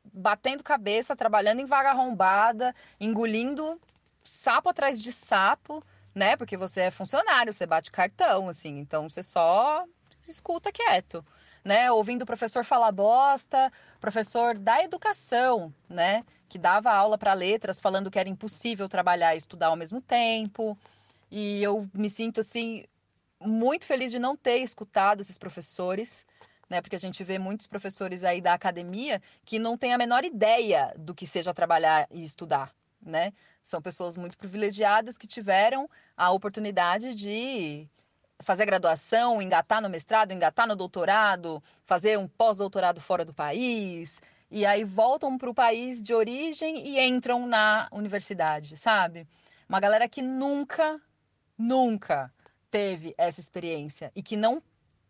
[0.04, 3.80] batendo cabeça, trabalhando em vaga arrombada, engolindo
[4.22, 5.82] sapo atrás de sapo,
[6.14, 6.36] né?
[6.36, 9.84] Porque você é funcionário, você bate cartão, assim, então você só
[10.26, 11.24] escuta quieto,
[11.64, 11.90] né?
[11.90, 16.24] Ouvindo o professor falar bosta, professor da educação, né?
[16.48, 20.76] Que dava aula para letras, falando que era impossível trabalhar e estudar ao mesmo tempo.
[21.30, 22.84] E eu me sinto assim
[23.40, 26.26] muito feliz de não ter escutado esses professores,
[26.68, 26.80] né?
[26.80, 30.92] Porque a gente vê muitos professores aí da academia que não têm a menor ideia
[30.98, 33.32] do que seja trabalhar e estudar, né?
[33.62, 37.88] São pessoas muito privilegiadas que tiveram a oportunidade de
[38.42, 44.20] fazer graduação, engatar no mestrado, engatar no doutorado, fazer um pós-doutorado fora do país,
[44.50, 49.26] e aí voltam para o país de origem e entram na universidade, sabe?
[49.68, 51.00] Uma galera que nunca,
[51.56, 52.32] nunca
[52.70, 54.62] teve essa experiência e que não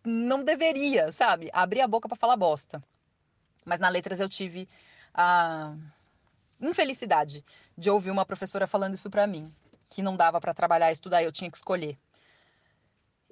[0.02, 2.82] não deveria, sabe, abrir a boca para falar bosta.
[3.66, 4.66] Mas na letras eu tive
[5.12, 5.74] a
[6.58, 7.44] infelicidade
[7.76, 9.52] de ouvir uma professora falando isso para mim,
[9.90, 11.98] que não dava para trabalhar e estudar, eu tinha que escolher.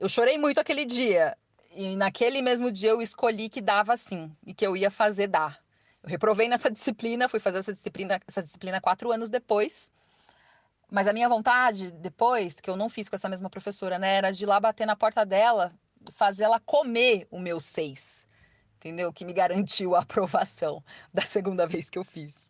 [0.01, 1.37] Eu chorei muito aquele dia.
[1.75, 5.59] E naquele mesmo dia eu escolhi que dava sim e que eu ia fazer dar.
[6.03, 9.91] Eu reprovei nessa disciplina, fui fazer essa disciplina, essa disciplina quatro anos depois.
[10.89, 14.31] Mas a minha vontade, depois, que eu não fiz com essa mesma professora, né, era
[14.31, 15.73] de ir lá bater na porta dela,
[16.13, 18.27] fazer ela comer o meu seis.
[18.77, 19.13] Entendeu?
[19.13, 20.83] Que me garantiu a aprovação
[21.13, 22.49] da segunda vez que eu fiz.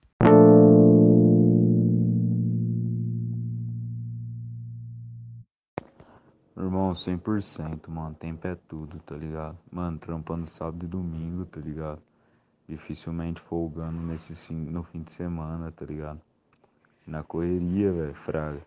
[6.88, 8.14] Irmão, 100%, mano.
[8.14, 9.58] Tempo é tudo, tá ligado?
[9.70, 12.00] Mano, trampando sábado e domingo, tá ligado?
[12.68, 16.20] Dificilmente folgando nesse no fim de semana, tá ligado?
[17.08, 18.60] na correria, velho, fraga.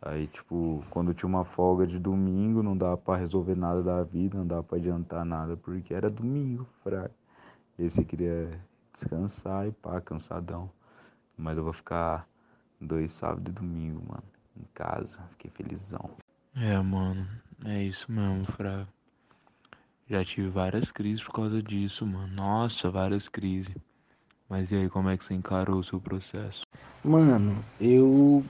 [0.00, 4.36] Aí, tipo, quando tinha uma folga de domingo, não dava pra resolver nada da vida,
[4.36, 7.10] não dava pra adiantar nada, porque era domingo, fraga.
[7.78, 8.60] E aí você queria
[8.92, 10.70] descansar e pá, cansadão.
[11.36, 12.28] Mas eu vou ficar
[12.80, 14.24] dois sábados e domingo, mano,
[14.56, 15.22] em casa.
[15.32, 16.10] Fiquei felizão.
[16.56, 17.26] É, mano,
[17.64, 18.86] é isso mesmo, fraga.
[20.08, 22.28] Já tive várias crises por causa disso, mano.
[22.28, 23.74] Nossa, várias crises.
[24.48, 26.62] Mas e aí, como é que você encarou o seu processo?
[27.02, 28.44] Mano, eu.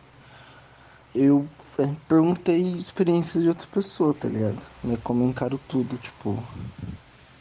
[1.15, 1.49] Eu
[1.79, 4.61] é, perguntei experiências de outra pessoa, tá ligado?
[4.83, 6.43] Né, como eu encaro tudo, tipo.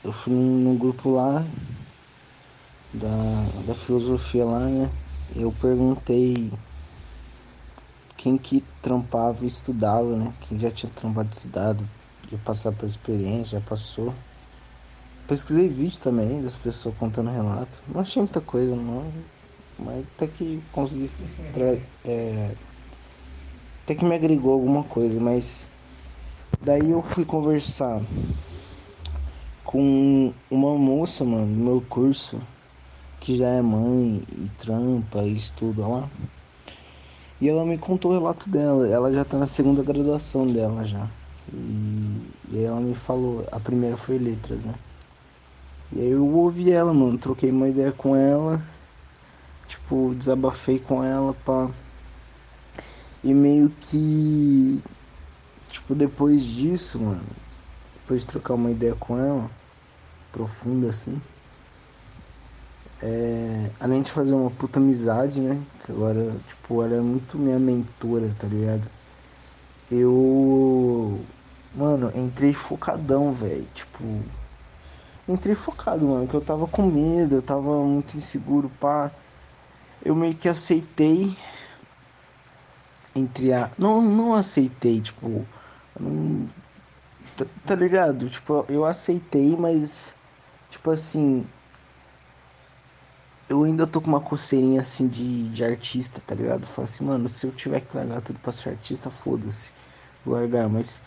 [0.03, 1.43] Eu fui num grupo lá
[2.93, 4.89] da, da filosofia lá, né?
[5.35, 6.51] Eu perguntei
[8.23, 10.33] quem que trampava e estudava, né?
[10.39, 11.85] Quem já tinha trampado e estudado,
[12.31, 14.13] ia passar por experiência, já passou.
[15.27, 17.83] Pesquisei vídeo também das pessoas contando relato.
[17.85, 19.11] Não achei muita coisa, não.
[19.77, 21.11] Mas até que consegui.
[22.05, 22.55] É,
[23.83, 25.67] até que me agregou alguma coisa, mas.
[26.61, 28.01] Daí eu fui conversar
[29.65, 32.39] com uma moça, mano, do meu curso,
[33.19, 36.09] que já é mãe e trampa e estuda lá.
[37.43, 38.87] E ela me contou o relato dela.
[38.87, 41.07] Ela já tá na segunda graduação dela já.
[41.53, 42.21] E,
[42.51, 44.73] e ela me falou, a primeira foi letras, né?
[45.91, 48.63] E aí eu ouvi ela, mano, troquei uma ideia com ela
[49.73, 51.69] tipo, desabafei com ela, pá.
[53.23, 54.81] E meio que.
[55.69, 57.23] Tipo, depois disso, mano.
[57.95, 59.49] Depois de trocar uma ideia com ela,
[60.31, 61.21] profunda assim.
[63.05, 65.61] É, além de fazer uma puta amizade, né?
[65.85, 68.89] Que agora, tipo, ela é muito minha mentora, tá ligado?
[69.91, 71.19] Eu.
[71.75, 73.67] Mano, entrei focadão, velho.
[73.75, 74.03] Tipo.
[75.27, 79.11] Entrei focado, mano, que eu tava com medo, eu tava muito inseguro, pá
[80.03, 81.35] eu meio que aceitei
[83.15, 85.45] entre a não não aceitei tipo
[85.99, 86.49] não,
[87.37, 90.15] tá, tá, ligado tipo eu aceitei mas
[90.69, 91.45] tipo assim
[93.53, 97.27] eu ainda tô com uma coceirinha assim de, de artista tá ligado falo assim mano
[97.29, 99.71] se eu tiver que largar tudo pra ser artista foda-se
[100.25, 101.01] vou largar mas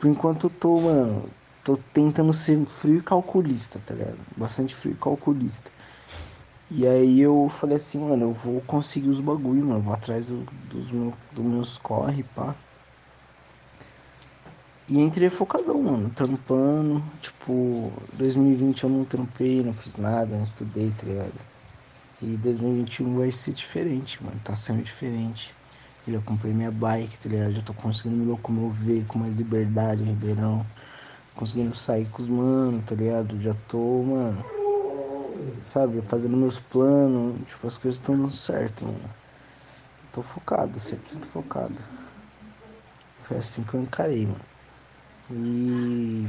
[0.00, 1.28] por enquanto eu tô mano
[1.64, 5.70] tô tentando ser frio e calculista tá ligado bastante frio e calculista
[6.74, 9.82] e aí eu falei assim, mano, eu vou conseguir os bagulho, mano.
[9.82, 10.38] Vou atrás do,
[10.70, 12.54] dos, meu, dos meus corre, pá.
[14.88, 17.02] E entrei focadão, mano, trampando.
[17.20, 21.51] Tipo, 2020 eu não trampei, não fiz nada, não estudei, tá ligado?
[22.22, 24.40] E 2021 vai ser diferente, mano.
[24.44, 25.52] Tá sendo diferente.
[26.06, 27.52] Eu comprei minha bike, tá ligado?
[27.52, 30.64] Já tô conseguindo me locomover com mais liberdade em Ribeirão.
[31.34, 33.40] Conseguindo sair com os manos, tá ligado?
[33.40, 34.44] Já tô, mano
[35.64, 39.10] sabe, fazendo meus planos, tipo, as coisas estão dando certo, mano.
[40.12, 41.74] Tô focado, sempre tô focado.
[43.24, 44.40] Foi assim que eu encarei, mano.
[45.30, 46.26] E.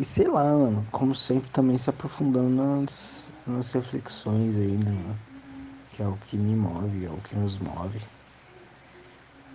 [0.00, 5.18] E sei lá, mano, como sempre também se aprofundando nas, nas reflexões aí, né, mano?
[5.92, 8.00] Que é o que me move, é o que nos move.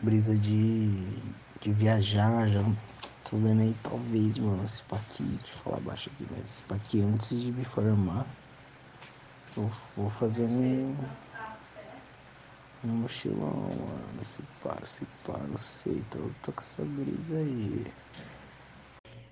[0.04, 1.20] Brisa de,
[1.60, 2.62] de viajar, já
[3.24, 7.02] tô vendo aí talvez, mano, esse paqui, deixa eu falar baixo aqui, mas esse paqui
[7.02, 8.28] antes de me formar,
[9.58, 10.96] eu vou fazer um,
[12.84, 17.84] um mochilão, mano, se pá, se pá, não sei, tô, tô com essa brisa aí.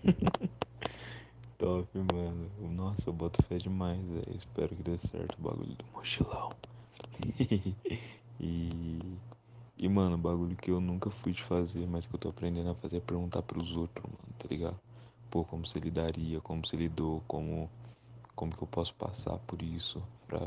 [1.58, 2.50] Top, mano.
[2.72, 4.36] Nossa, eu boto fé demais, velho.
[4.36, 6.52] Espero que dê certo o bagulho do mochilão.
[8.40, 9.00] e.
[9.78, 12.76] E, mano, bagulho que eu nunca fui de fazer, mas que eu tô aprendendo a
[12.76, 14.80] fazer é perguntar pros outros, mano, tá ligado?
[15.30, 17.70] Pô, como se lidaria, como se lidou, como.
[18.36, 20.40] Como que eu posso passar por isso pra.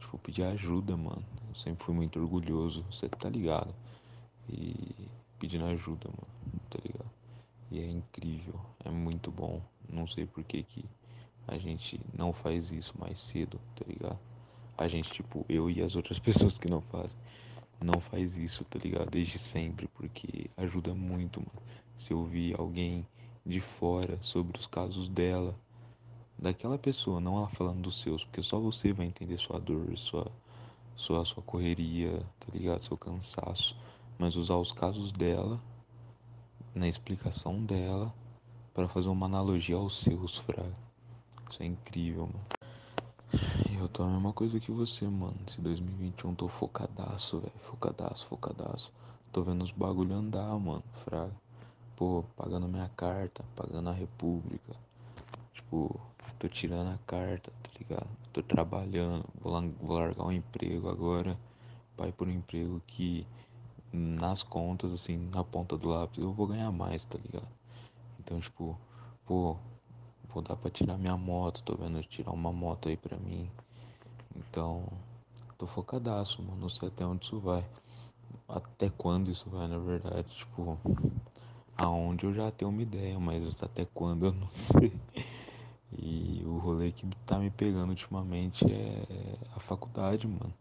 [0.00, 1.24] Tipo, pedir ajuda, mano.
[1.48, 3.74] Eu sempre fui muito orgulhoso, você tá ligado?
[4.48, 4.94] E
[5.38, 7.15] pedindo ajuda, mano, tá ligado?
[7.70, 9.60] E é incrível, é muito bom.
[9.88, 10.84] Não sei por que, que
[11.46, 14.18] a gente não faz isso mais cedo, tá ligado?
[14.78, 17.18] A gente, tipo, eu e as outras pessoas que não fazem,
[17.80, 19.10] não faz isso, tá ligado?
[19.10, 21.62] Desde sempre, porque ajuda muito, mano.
[21.96, 23.06] Se ouvir alguém
[23.44, 25.54] de fora sobre os casos dela,
[26.38, 30.30] daquela pessoa, não ela falando dos seus, porque só você vai entender sua dor, sua,
[30.94, 32.82] sua, sua correria, tá ligado?
[32.82, 33.76] Seu cansaço.
[34.18, 35.60] Mas usar os casos dela
[36.76, 38.12] na explicação dela
[38.74, 40.76] para fazer uma analogia aos seus, fraga.
[41.50, 42.46] Isso é incrível, mano.
[43.80, 45.34] Eu tô a mesma coisa que você, mano.
[45.48, 47.52] Esse 2021 tô focadaço, velho.
[47.62, 48.92] Focadaço, focadaço.
[49.32, 51.32] Tô vendo os bagulho andar, mano, fraga.
[51.96, 54.76] Pô, pagando minha carta, pagando a república.
[55.54, 55.98] Tipo,
[56.38, 58.08] tô tirando a carta, tá ligado?
[58.34, 61.38] Tô trabalhando, vou, vou largar um emprego agora.
[61.96, 63.26] Vai por um emprego que
[63.96, 67.48] nas contas, assim, na ponta do lápis, eu vou ganhar mais, tá ligado?
[68.20, 68.78] Então, tipo,
[69.24, 69.56] pô,
[70.32, 73.50] vou dar pra tirar minha moto, tô vendo tirar uma moto aí pra mim.
[74.36, 74.84] Então,
[75.56, 77.64] tô focadaço, mano, não sei até onde isso vai.
[78.48, 80.78] Até quando isso vai, na verdade, tipo,
[81.76, 84.92] aonde eu já tenho uma ideia, mas até quando eu não sei.
[85.98, 90.52] E o rolê que tá me pegando ultimamente é a faculdade, mano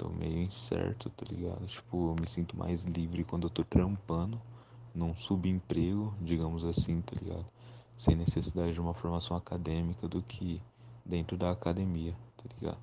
[0.00, 1.66] tô meio incerto, tá ligado?
[1.66, 4.40] Tipo, eu me sinto mais livre quando eu tô trampando
[4.94, 7.44] num subemprego, digamos assim, tá ligado?
[7.98, 10.58] Sem necessidade de uma formação acadêmica do que
[11.04, 12.78] dentro da academia, tá ligado?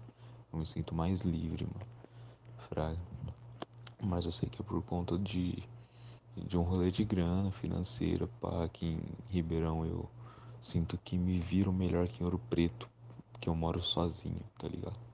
[0.53, 1.87] Eu me sinto mais livre, mano.
[2.69, 2.99] Fraga.
[3.99, 5.57] Mas eu sei que é por conta de,
[6.35, 9.01] de um rolê de grana financeira, pá, aqui em
[9.33, 10.07] Ribeirão eu
[10.61, 12.87] sinto que me viro melhor que em Ouro Preto,
[13.39, 15.06] que eu moro sozinho, tá ligado?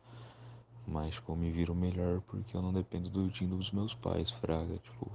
[0.88, 4.32] Mas, tipo, eu me viro melhor porque eu não dependo do dinheiro dos meus pais,
[4.32, 4.78] fraga.
[4.78, 5.12] Tipo,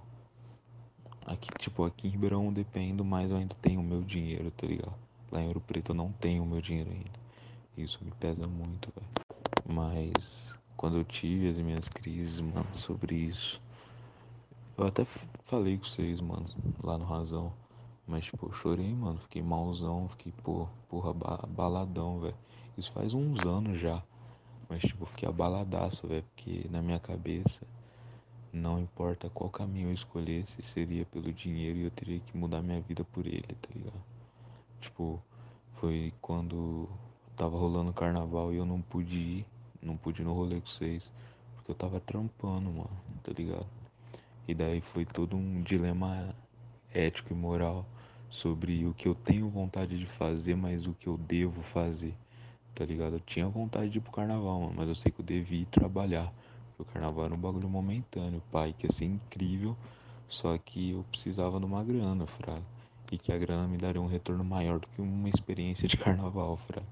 [1.27, 4.66] aqui, tipo, aqui em Ribeirão eu dependo, mas eu ainda tenho o meu dinheiro, tá
[4.66, 4.95] ligado?
[5.31, 7.19] Lá em Ouro Preto eu não tenho o meu dinheiro ainda.
[7.77, 9.09] Isso me pesa muito, velho.
[9.69, 13.61] Mas, quando eu tive as minhas crises, mano, sobre isso,
[14.77, 15.05] eu até
[15.45, 16.47] falei com vocês, mano,
[16.83, 17.53] lá no Razão.
[18.07, 19.19] Mas, tipo, chorei, mano.
[19.19, 21.12] Fiquei malzão, fiquei, pô, porra,
[21.47, 22.35] baladão, velho.
[22.77, 24.03] Isso faz uns anos já.
[24.69, 27.66] Mas, tipo, fiquei abaladaço, velho, porque na minha cabeça,
[28.53, 32.81] não importa qual caminho eu escolhesse, seria pelo dinheiro e eu teria que mudar minha
[32.81, 34.03] vida por ele, tá ligado?
[34.81, 35.23] Tipo,
[35.77, 36.89] foi quando
[37.35, 39.47] tava rolando carnaval e eu não pude ir,
[39.81, 41.11] não pude ir no rolê com vocês,
[41.55, 42.91] porque eu tava trampando, mano,
[43.23, 43.66] tá ligado?
[44.47, 46.35] E daí foi todo um dilema
[46.93, 47.87] ético e moral
[48.29, 52.14] sobre o que eu tenho vontade de fazer, mas o que eu devo fazer
[52.79, 53.14] tá ligado?
[53.16, 55.66] Eu tinha vontade de ir pro carnaval, mano, mas eu sei que eu devia ir
[55.66, 56.33] trabalhar.
[56.76, 59.76] Porque o carnaval era um bagulho momentâneo, pai, que ia ser incrível,
[60.29, 62.62] só que eu precisava de uma grana, fraga.
[63.11, 66.57] E que a grana me daria um retorno maior do que uma experiência de carnaval,
[66.68, 66.87] fraga.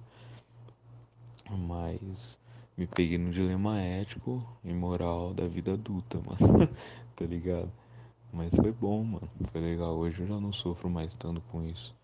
[1.48, 2.36] Mas
[2.76, 6.68] me peguei no dilema ético e moral da vida adulta, mano,
[7.14, 7.70] tá ligado?
[8.32, 9.94] Mas foi bom, mano, foi legal.
[9.94, 11.94] Hoje eu já não sofro mais tanto com isso.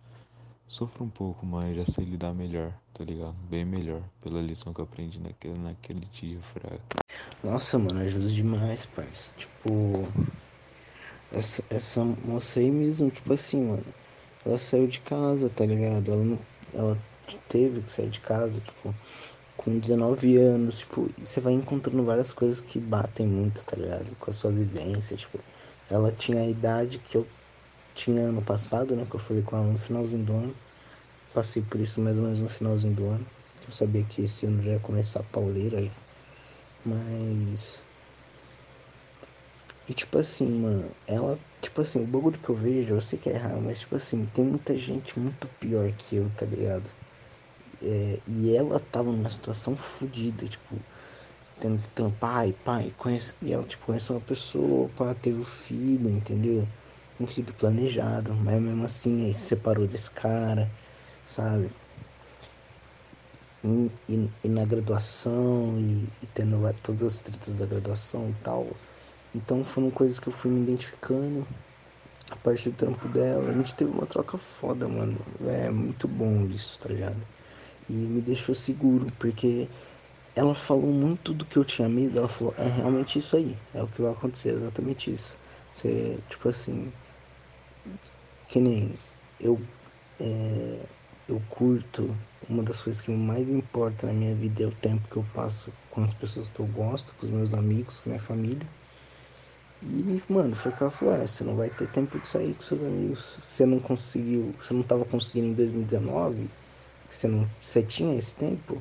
[0.68, 3.34] Sofro um pouco, mas já sei lidar melhor, tá ligado?
[3.48, 6.82] Bem melhor, pela lição que eu aprendi naquele, naquele dia, fraco.
[7.44, 9.30] Nossa, mano, ajuda demais, parça.
[9.36, 10.06] Tipo,
[11.32, 13.84] essa, essa moça aí mesmo, tipo assim, mano,
[14.44, 16.10] ela saiu de casa, tá ligado?
[16.12, 16.38] Ela,
[16.74, 16.98] ela
[17.48, 18.94] teve que sair de casa, tipo,
[19.56, 24.14] com 19 anos, tipo, você vai encontrando várias coisas que batem muito, tá ligado?
[24.16, 25.38] Com a sua vivência, tipo,
[25.90, 27.26] ela tinha a idade que eu
[27.94, 29.06] tinha ano passado, né?
[29.08, 30.56] Que eu falei com ela no finalzinho do ano.
[31.34, 33.26] Passei por isso mais ou menos no finalzinho do ano.
[33.66, 35.90] Eu sabia que esse ano já ia começar a pauleira,
[36.84, 37.82] mas
[39.88, 43.28] E tipo assim, mano, ela, tipo assim, o bagulho que eu vejo, eu sei que
[43.28, 46.88] é errado, mas tipo assim, tem muita gente muito pior que eu, tá ligado?
[47.82, 50.78] É, e ela tava numa situação fodida, tipo,
[51.60, 55.44] tendo que trampar e pai, conhece, e ela tipo, conhece uma pessoa, pá, teve um
[55.44, 56.66] filho, entendeu?
[57.22, 60.68] Um filho planejado, mas mesmo assim aí se separou desse cara,
[61.24, 61.70] sabe?
[63.62, 68.66] E, e, e na graduação e, e tendo todas as tretas da graduação e tal.
[69.32, 71.46] Então foram coisas que eu fui me identificando
[72.28, 73.50] a partir do trampo dela.
[73.50, 75.16] A gente teve uma troca foda, mano.
[75.46, 77.22] É muito bom isso, tá ligado?
[77.88, 79.68] E me deixou seguro, porque
[80.34, 82.18] ela falou muito do que eu tinha medo.
[82.18, 85.36] Ela falou: é realmente isso aí, é o que vai acontecer, é exatamente isso.
[85.72, 86.92] Você, tipo assim,
[88.48, 88.92] que nem
[89.40, 89.58] eu,
[90.20, 90.78] é,
[91.28, 92.14] eu curto.
[92.48, 95.72] Uma das coisas que mais importa na minha vida é o tempo que eu passo
[95.90, 98.66] com as pessoas que eu gosto, com os meus amigos, com a minha família.
[99.82, 102.54] E, mano, foi o que ela falou, é, você não vai ter tempo de sair
[102.54, 103.36] com seus amigos.
[103.40, 106.48] Você não conseguiu, você não tava conseguindo em 2019,
[107.08, 107.48] você não.
[107.60, 108.80] Você tinha esse tempo.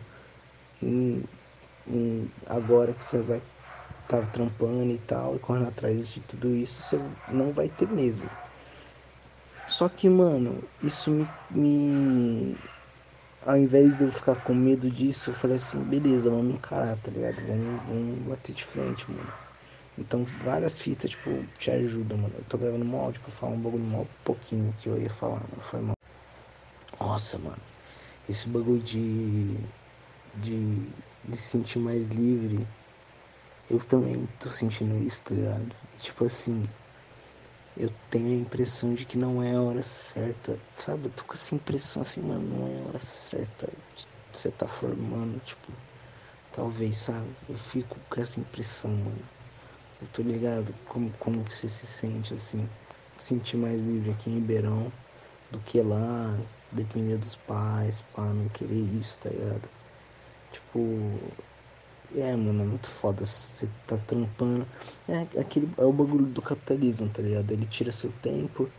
[0.82, 1.24] Em,
[1.88, 3.38] em, agora que você vai
[4.04, 7.88] estar tá trampando e tal, e correndo atrás de tudo isso, você não vai ter
[7.90, 8.30] mesmo.
[9.72, 12.56] Só que, mano, isso me, me.
[13.46, 17.10] Ao invés de eu ficar com medo disso, eu falei assim, beleza, vamos encarar, tá
[17.10, 17.42] ligado?
[17.48, 19.34] Vamos, vamos bater de frente, mano.
[19.98, 22.34] Então várias fitas, tipo, te ajudam, mano.
[22.38, 25.62] Eu tô gravando áudio pra falar um bagulho mal pouquinho que eu ia falar, mano.
[25.62, 25.96] Foi mal.
[27.00, 27.62] Nossa, mano.
[28.30, 29.56] Esse bagulho de.
[30.44, 30.88] de.
[31.30, 32.68] de sentir mais livre.
[33.70, 35.68] Eu também tô sentindo isso, tá ligado?
[36.02, 36.64] Tipo assim.
[37.78, 40.60] Eu tenho a impressão de que não é a hora certa.
[40.78, 41.08] Sabe?
[41.08, 42.42] Eu tô com essa impressão assim, mano.
[42.58, 45.72] Não é a hora certa de você tá formando, tipo.
[46.54, 47.30] Talvez, sabe?
[47.50, 49.30] Eu fico com essa impressão, mano.
[50.02, 52.68] Eu tô ligado como, como que você se sente assim,
[53.18, 54.92] sentir mais livre aqui em Ribeirão
[55.52, 56.38] do que lá,
[56.72, 59.70] depender dos pais, pra não querer isso, tá ligado?
[60.52, 61.20] Tipo,
[62.16, 63.26] é, mano, é muito foda.
[63.26, 64.66] Você tá trampando.
[65.08, 67.52] É, aquele, é o bagulho do capitalismo, tá ligado?
[67.52, 68.70] Ele tira seu tempo,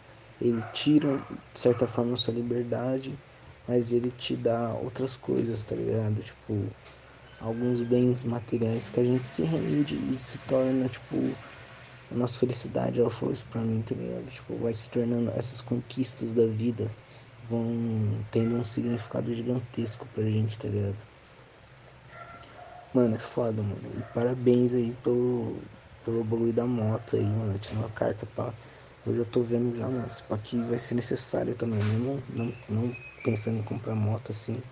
[0.40, 1.18] ele tira,
[1.54, 3.18] de certa forma, sua liberdade,
[3.66, 6.22] mas ele te dá outras coisas, tá ligado?
[6.22, 6.76] Tipo,
[7.40, 11.38] alguns bens materiais que a gente se rende e se torna, tipo,
[12.10, 14.26] a nossa felicidade, ela falou isso pra mim, tá ligado?
[14.30, 16.90] Tipo, vai se tornando, essas conquistas da vida
[17.48, 21.11] vão tendo um significado gigantesco pra gente, tá ligado?
[22.94, 23.90] Mano, é foda, mano.
[23.96, 25.62] E parabéns aí pelo,
[26.04, 27.58] pelo bagulho da moto aí, mano.
[27.58, 28.52] Tinha uma carta pra.
[29.06, 30.06] Eu tô vendo já, mano.
[30.06, 31.82] Isso aqui vai ser necessário também.
[31.82, 34.62] Mesmo não, não pensando em comprar moto assim.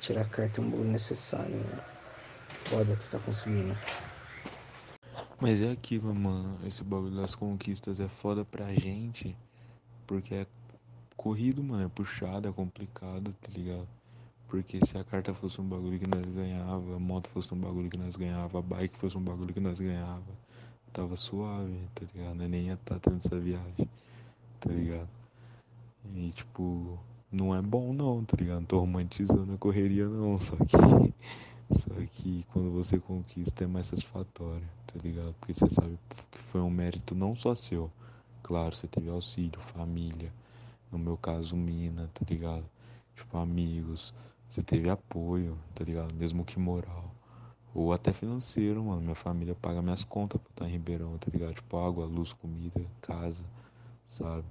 [0.00, 1.90] Tirar carta é um bagulho necessário, mano
[2.70, 3.76] foda que você tá conseguindo.
[5.40, 6.56] Mas é aquilo, mano.
[6.64, 9.34] Esse bagulho das conquistas é foda pra gente.
[10.06, 10.46] Porque é
[11.16, 11.84] corrido, mano.
[11.84, 13.88] É puxado, é complicado, tá ligado?
[14.50, 17.88] Porque se a carta fosse um bagulho que nós ganhava, a moto fosse um bagulho
[17.88, 20.26] que nós ganhava, a bike fosse um bagulho que nós ganhava,
[20.92, 22.42] tava suave, tá ligado?
[22.42, 23.88] Eu nem ia estar tá tendo essa viagem,
[24.58, 25.08] tá ligado?
[26.16, 26.98] E tipo,
[27.30, 28.58] não é bom não, tá ligado?
[28.58, 30.76] Não tô romantizando a correria não, só que
[31.78, 35.32] só que quando você conquista é mais satisfatório, tá ligado?
[35.38, 35.96] Porque você sabe
[36.32, 37.88] que foi um mérito não só seu.
[38.42, 40.32] Claro, você teve auxílio, família,
[40.90, 42.64] no meu caso, mina, tá ligado?
[43.14, 44.12] Tipo, amigos,
[44.50, 46.12] você teve apoio, tá ligado?
[46.12, 47.14] Mesmo que moral.
[47.72, 49.00] Ou até financeiro, mano.
[49.00, 51.54] Minha família paga minhas contas pra estar em Ribeirão, tá ligado?
[51.54, 53.44] Tipo, água, luz, comida, casa,
[54.04, 54.44] sabe?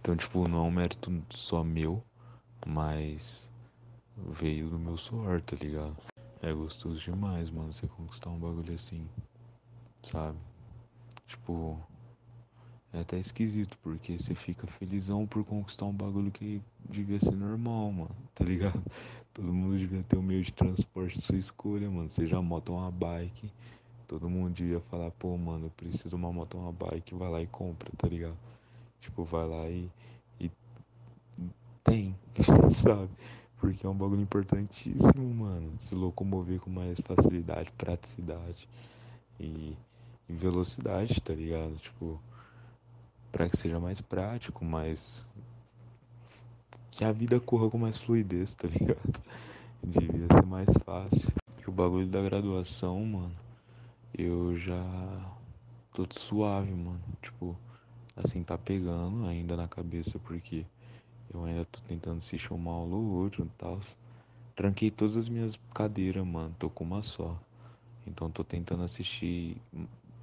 [0.00, 2.02] Então, tipo, não é um mérito só meu,
[2.66, 3.50] mas
[4.16, 5.98] veio do meu suor, tá ligado?
[6.40, 9.06] É gostoso demais, mano, você conquistar um bagulho assim,
[10.02, 10.38] sabe?
[11.26, 11.78] Tipo,
[12.92, 17.92] é até esquisito, porque você fica felizão por conquistar um bagulho que devia ser normal,
[17.92, 18.82] mano, tá ligado?
[19.32, 22.08] Todo mundo devia ter um meio de transporte de sua escolha, mano.
[22.08, 23.50] Seja moto ou uma bike.
[24.08, 27.30] Todo mundo devia falar, pô, mano, eu preciso de uma moto ou uma bike, vai
[27.30, 28.36] lá e compra, tá ligado?
[29.00, 29.88] Tipo, vai lá e,
[30.40, 30.50] e
[31.84, 32.16] tem,
[32.74, 33.08] sabe?
[33.58, 35.72] Porque é um bagulho importantíssimo, mano.
[35.78, 38.68] Se locomover com mais facilidade, praticidade
[39.38, 39.76] e,
[40.28, 41.76] e velocidade, tá ligado?
[41.76, 42.20] Tipo,
[43.30, 45.26] para que seja mais prático, mais.
[46.90, 49.20] Que a vida corra com mais fluidez, tá ligado?
[49.82, 51.32] Devia ser mais fácil.
[51.58, 53.36] E o bagulho da graduação, mano,
[54.16, 54.84] eu já
[55.94, 57.00] tô suave, mano.
[57.22, 57.56] Tipo,
[58.16, 60.66] assim, tá pegando ainda na cabeça, porque
[61.32, 63.80] eu ainda tô tentando assistir uma aula ou outra e tal.
[64.54, 66.54] Tranquei todas as minhas cadeiras, mano.
[66.58, 67.38] Tô com uma só.
[68.06, 69.56] Então tô tentando assistir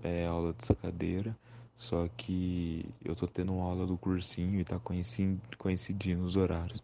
[0.03, 1.35] é, aula dessa cadeira,
[1.77, 4.79] só que eu tô tendo uma aula do cursinho e tá
[5.57, 6.83] coincidindo os horários.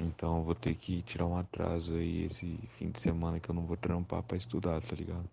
[0.00, 3.66] Então vou ter que tirar um atraso aí esse fim de semana que eu não
[3.66, 5.28] vou trampar para estudar, tá ligado?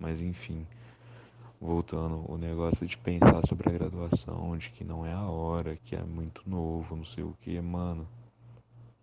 [0.00, 0.66] Mas enfim,
[1.60, 5.94] voltando o negócio de pensar sobre a graduação, de que não é a hora, que
[5.94, 8.06] é muito novo, não sei o que, mano.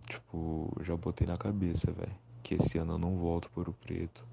[0.08, 4.26] Tipo, já botei na cabeça, velho, que esse ano eu não volto para o Preto.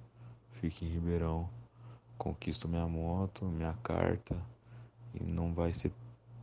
[0.61, 1.49] Fico em Ribeirão,
[2.19, 4.37] conquisto minha moto, minha carta
[5.15, 5.93] e não vai ser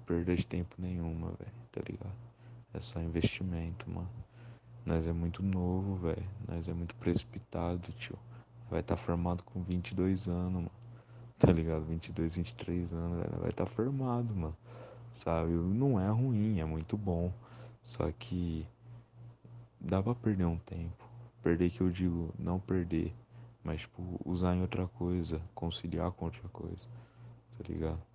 [0.05, 2.15] perda de tempo nenhuma, velho, tá ligado?
[2.74, 4.09] É só investimento, mano.
[4.86, 6.28] Nós é muito novo, velho.
[6.47, 8.17] Nós é muito precipitado, tio.
[8.70, 10.72] Vai estar tá formado com 22 anos, mano.
[11.38, 11.86] Tá ligado?
[11.86, 13.39] 22, 23 anos, velho.
[13.39, 14.57] Vai estar tá formado, mano.
[15.13, 15.51] Sabe?
[15.51, 17.32] Não é ruim, é muito bom.
[17.84, 18.67] Só que
[19.80, 21.07] dá pra perder um tempo.
[21.41, 23.13] Perder que eu digo, não perder.
[23.63, 25.41] Mas, tipo, usar em outra coisa.
[25.53, 26.88] Conciliar com outra coisa.
[27.57, 28.09] Tá ligado?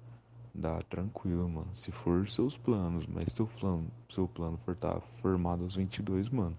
[0.55, 1.75] Dá tranquilo, mano.
[1.75, 6.29] Se for seus planos, mas seu plano, seu plano for estar tá formado aos 22,
[6.29, 6.57] mano,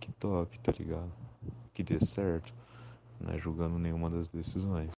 [0.00, 1.12] que top, tá ligado?
[1.72, 2.52] Que dê certo.
[3.20, 4.90] Não é julgando nenhuma das decisões.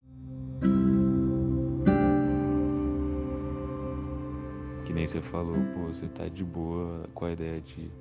[4.85, 7.91] Que nem você falou, pô, você tá de boa com a ideia de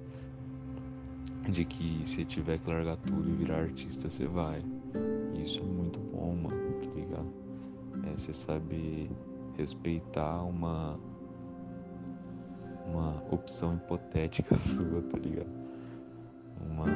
[1.51, 4.62] de que se tiver que largar tudo e virar artista, você vai.
[5.34, 7.32] Isso é muito bom, mano, tá ligado?
[8.07, 9.11] É você saber
[9.59, 10.98] respeitar uma
[12.86, 15.50] uma opção hipotética sua, tá ligado?
[16.70, 16.86] Uma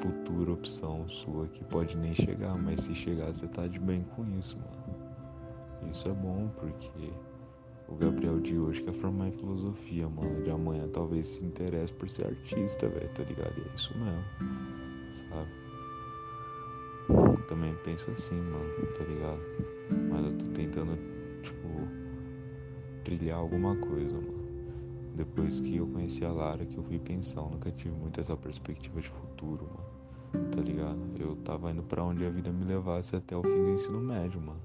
[0.00, 4.24] futura opção sua que pode nem chegar, mas se chegar você tá de bem com
[4.38, 5.90] isso, mano.
[5.90, 7.12] Isso é bom porque
[7.88, 10.42] o Gabriel de hoje quer formar em filosofia, mano.
[10.42, 13.58] De amanhã talvez se interesse por ser artista, velho, tá ligado?
[13.58, 14.24] E é isso mesmo,
[15.10, 15.50] sabe?
[17.48, 19.40] Também penso assim, mano, tá ligado?
[20.10, 20.96] Mas eu tô tentando,
[21.42, 22.03] tipo,
[23.04, 24.44] trilhar alguma coisa, mano.
[25.14, 28.36] Depois que eu conheci a Lara, que eu fui pensar, eu nunca tive muito essa
[28.36, 30.50] perspectiva de futuro, mano.
[30.50, 30.98] Tá ligado?
[31.20, 34.40] Eu tava indo para onde a vida me levasse até o fim do ensino médio,
[34.40, 34.60] mano.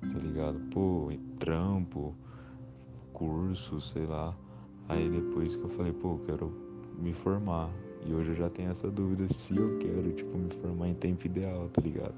[0.00, 0.60] Tá ligado?
[0.70, 2.14] Pô, trampo,
[3.14, 4.36] curso, sei lá.
[4.88, 6.52] Aí depois que eu falei, pô, eu quero
[6.98, 7.70] me formar.
[8.06, 11.26] E hoje eu já tenho essa dúvida se eu quero, tipo, me formar em tempo
[11.26, 12.14] ideal, tá ligado?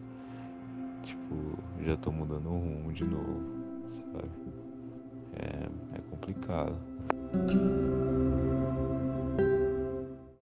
[1.04, 1.34] Tipo,
[1.84, 3.40] já tô mudando o rumo de novo,
[3.88, 4.28] sabe?
[5.40, 6.76] É, é, complicado.